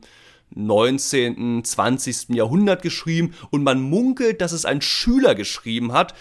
[0.56, 2.30] 19., 20.
[2.30, 6.14] Jahrhundert geschrieben und man munkelt, dass es ein Schüler geschrieben hat,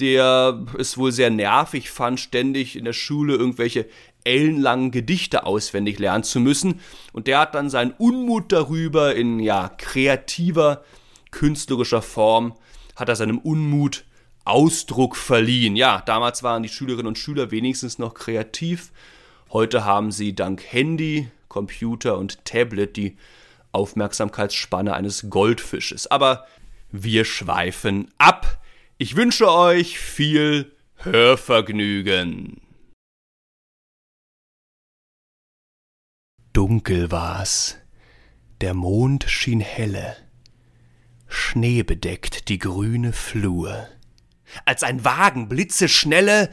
[0.00, 3.86] der es wohl sehr nervig fand, ständig in der Schule irgendwelche
[4.26, 6.80] ellenlangen Gedichte auswendig lernen zu müssen.
[7.12, 10.84] Und der hat dann seinen Unmut darüber in ja kreativer,
[11.30, 12.54] künstlerischer Form,
[12.96, 14.04] hat er seinem Unmut
[14.44, 15.76] Ausdruck verliehen.
[15.76, 18.92] Ja, damals waren die Schülerinnen und Schüler wenigstens noch kreativ.
[19.52, 23.16] Heute haben sie dank Handy, Computer und Tablet die
[23.72, 26.06] Aufmerksamkeitsspanne eines Goldfisches.
[26.06, 26.46] Aber
[26.90, 28.60] wir schweifen ab.
[28.98, 32.65] Ich wünsche euch viel Hörvergnügen.
[36.56, 37.76] Dunkel war's,
[38.62, 40.16] der Mond schien helle,
[41.28, 43.86] schneebedeckt die grüne Flur,
[44.64, 46.50] als ein Wagen blitzeschnelle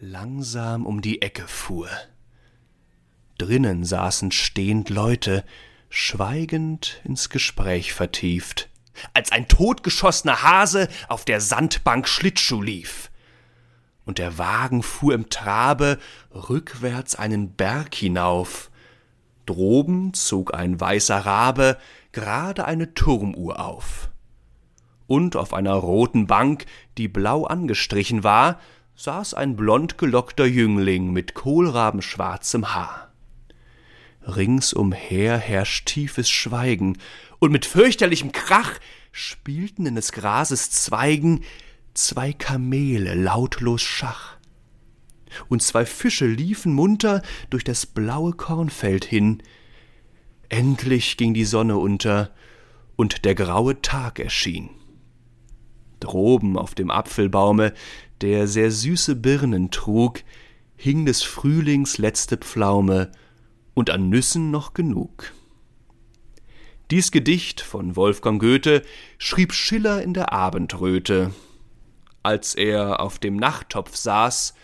[0.00, 1.90] langsam um die Ecke fuhr.
[3.36, 5.44] Drinnen saßen stehend Leute,
[5.90, 8.70] schweigend ins Gespräch vertieft,
[9.12, 13.10] als ein totgeschossener Hase auf der Sandbank Schlittschuh lief.
[14.06, 15.98] Und der Wagen fuhr im Trabe
[16.32, 18.70] rückwärts einen Berg hinauf,
[19.46, 21.78] Droben zog ein weißer Rabe
[22.12, 24.10] gerade eine Turmuhr auf.
[25.06, 26.66] Und auf einer roten Bank,
[26.98, 28.60] die blau angestrichen war,
[28.96, 33.12] saß ein blond gelockter Jüngling mit kohlrabenschwarzem Haar.
[34.22, 36.98] Ringsumher herrscht tiefes Schweigen,
[37.38, 38.72] und mit fürchterlichem Krach
[39.12, 41.44] spielten in des Grases Zweigen
[41.94, 44.35] zwei Kamele lautlos Schach
[45.48, 49.42] und zwei Fische liefen munter durch das blaue Kornfeld hin.
[50.48, 52.30] Endlich ging die Sonne unter,
[52.96, 54.70] und der graue Tag erschien.
[56.00, 57.72] Droben auf dem Apfelbaume,
[58.20, 60.22] der sehr süße Birnen trug,
[60.76, 63.10] hing des Frühlings letzte Pflaume
[63.74, 65.32] und an Nüssen noch genug.
[66.90, 68.82] Dies Gedicht von Wolfgang Goethe
[69.18, 71.32] schrieb Schiller in der Abendröte,
[72.22, 74.54] als er auf dem Nachttopf saß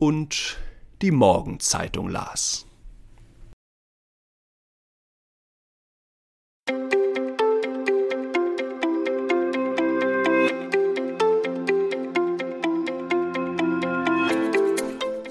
[0.00, 0.56] und
[1.02, 2.66] die Morgenzeitung las.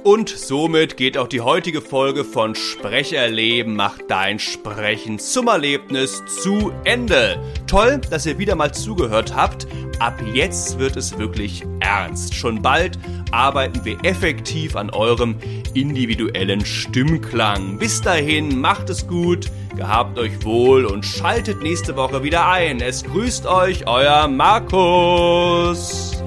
[0.03, 6.71] Und somit geht auch die heutige Folge von Sprecherleben macht dein Sprechen zum Erlebnis zu
[6.83, 7.39] Ende.
[7.67, 9.67] Toll, dass ihr wieder mal zugehört habt.
[9.99, 12.33] Ab jetzt wird es wirklich ernst.
[12.33, 12.97] Schon bald
[13.31, 15.35] arbeiten wir effektiv an eurem
[15.73, 17.77] individuellen Stimmklang.
[17.77, 22.81] Bis dahin, macht es gut, gehabt euch wohl und schaltet nächste Woche wieder ein.
[22.81, 26.23] Es grüßt euch euer Markus.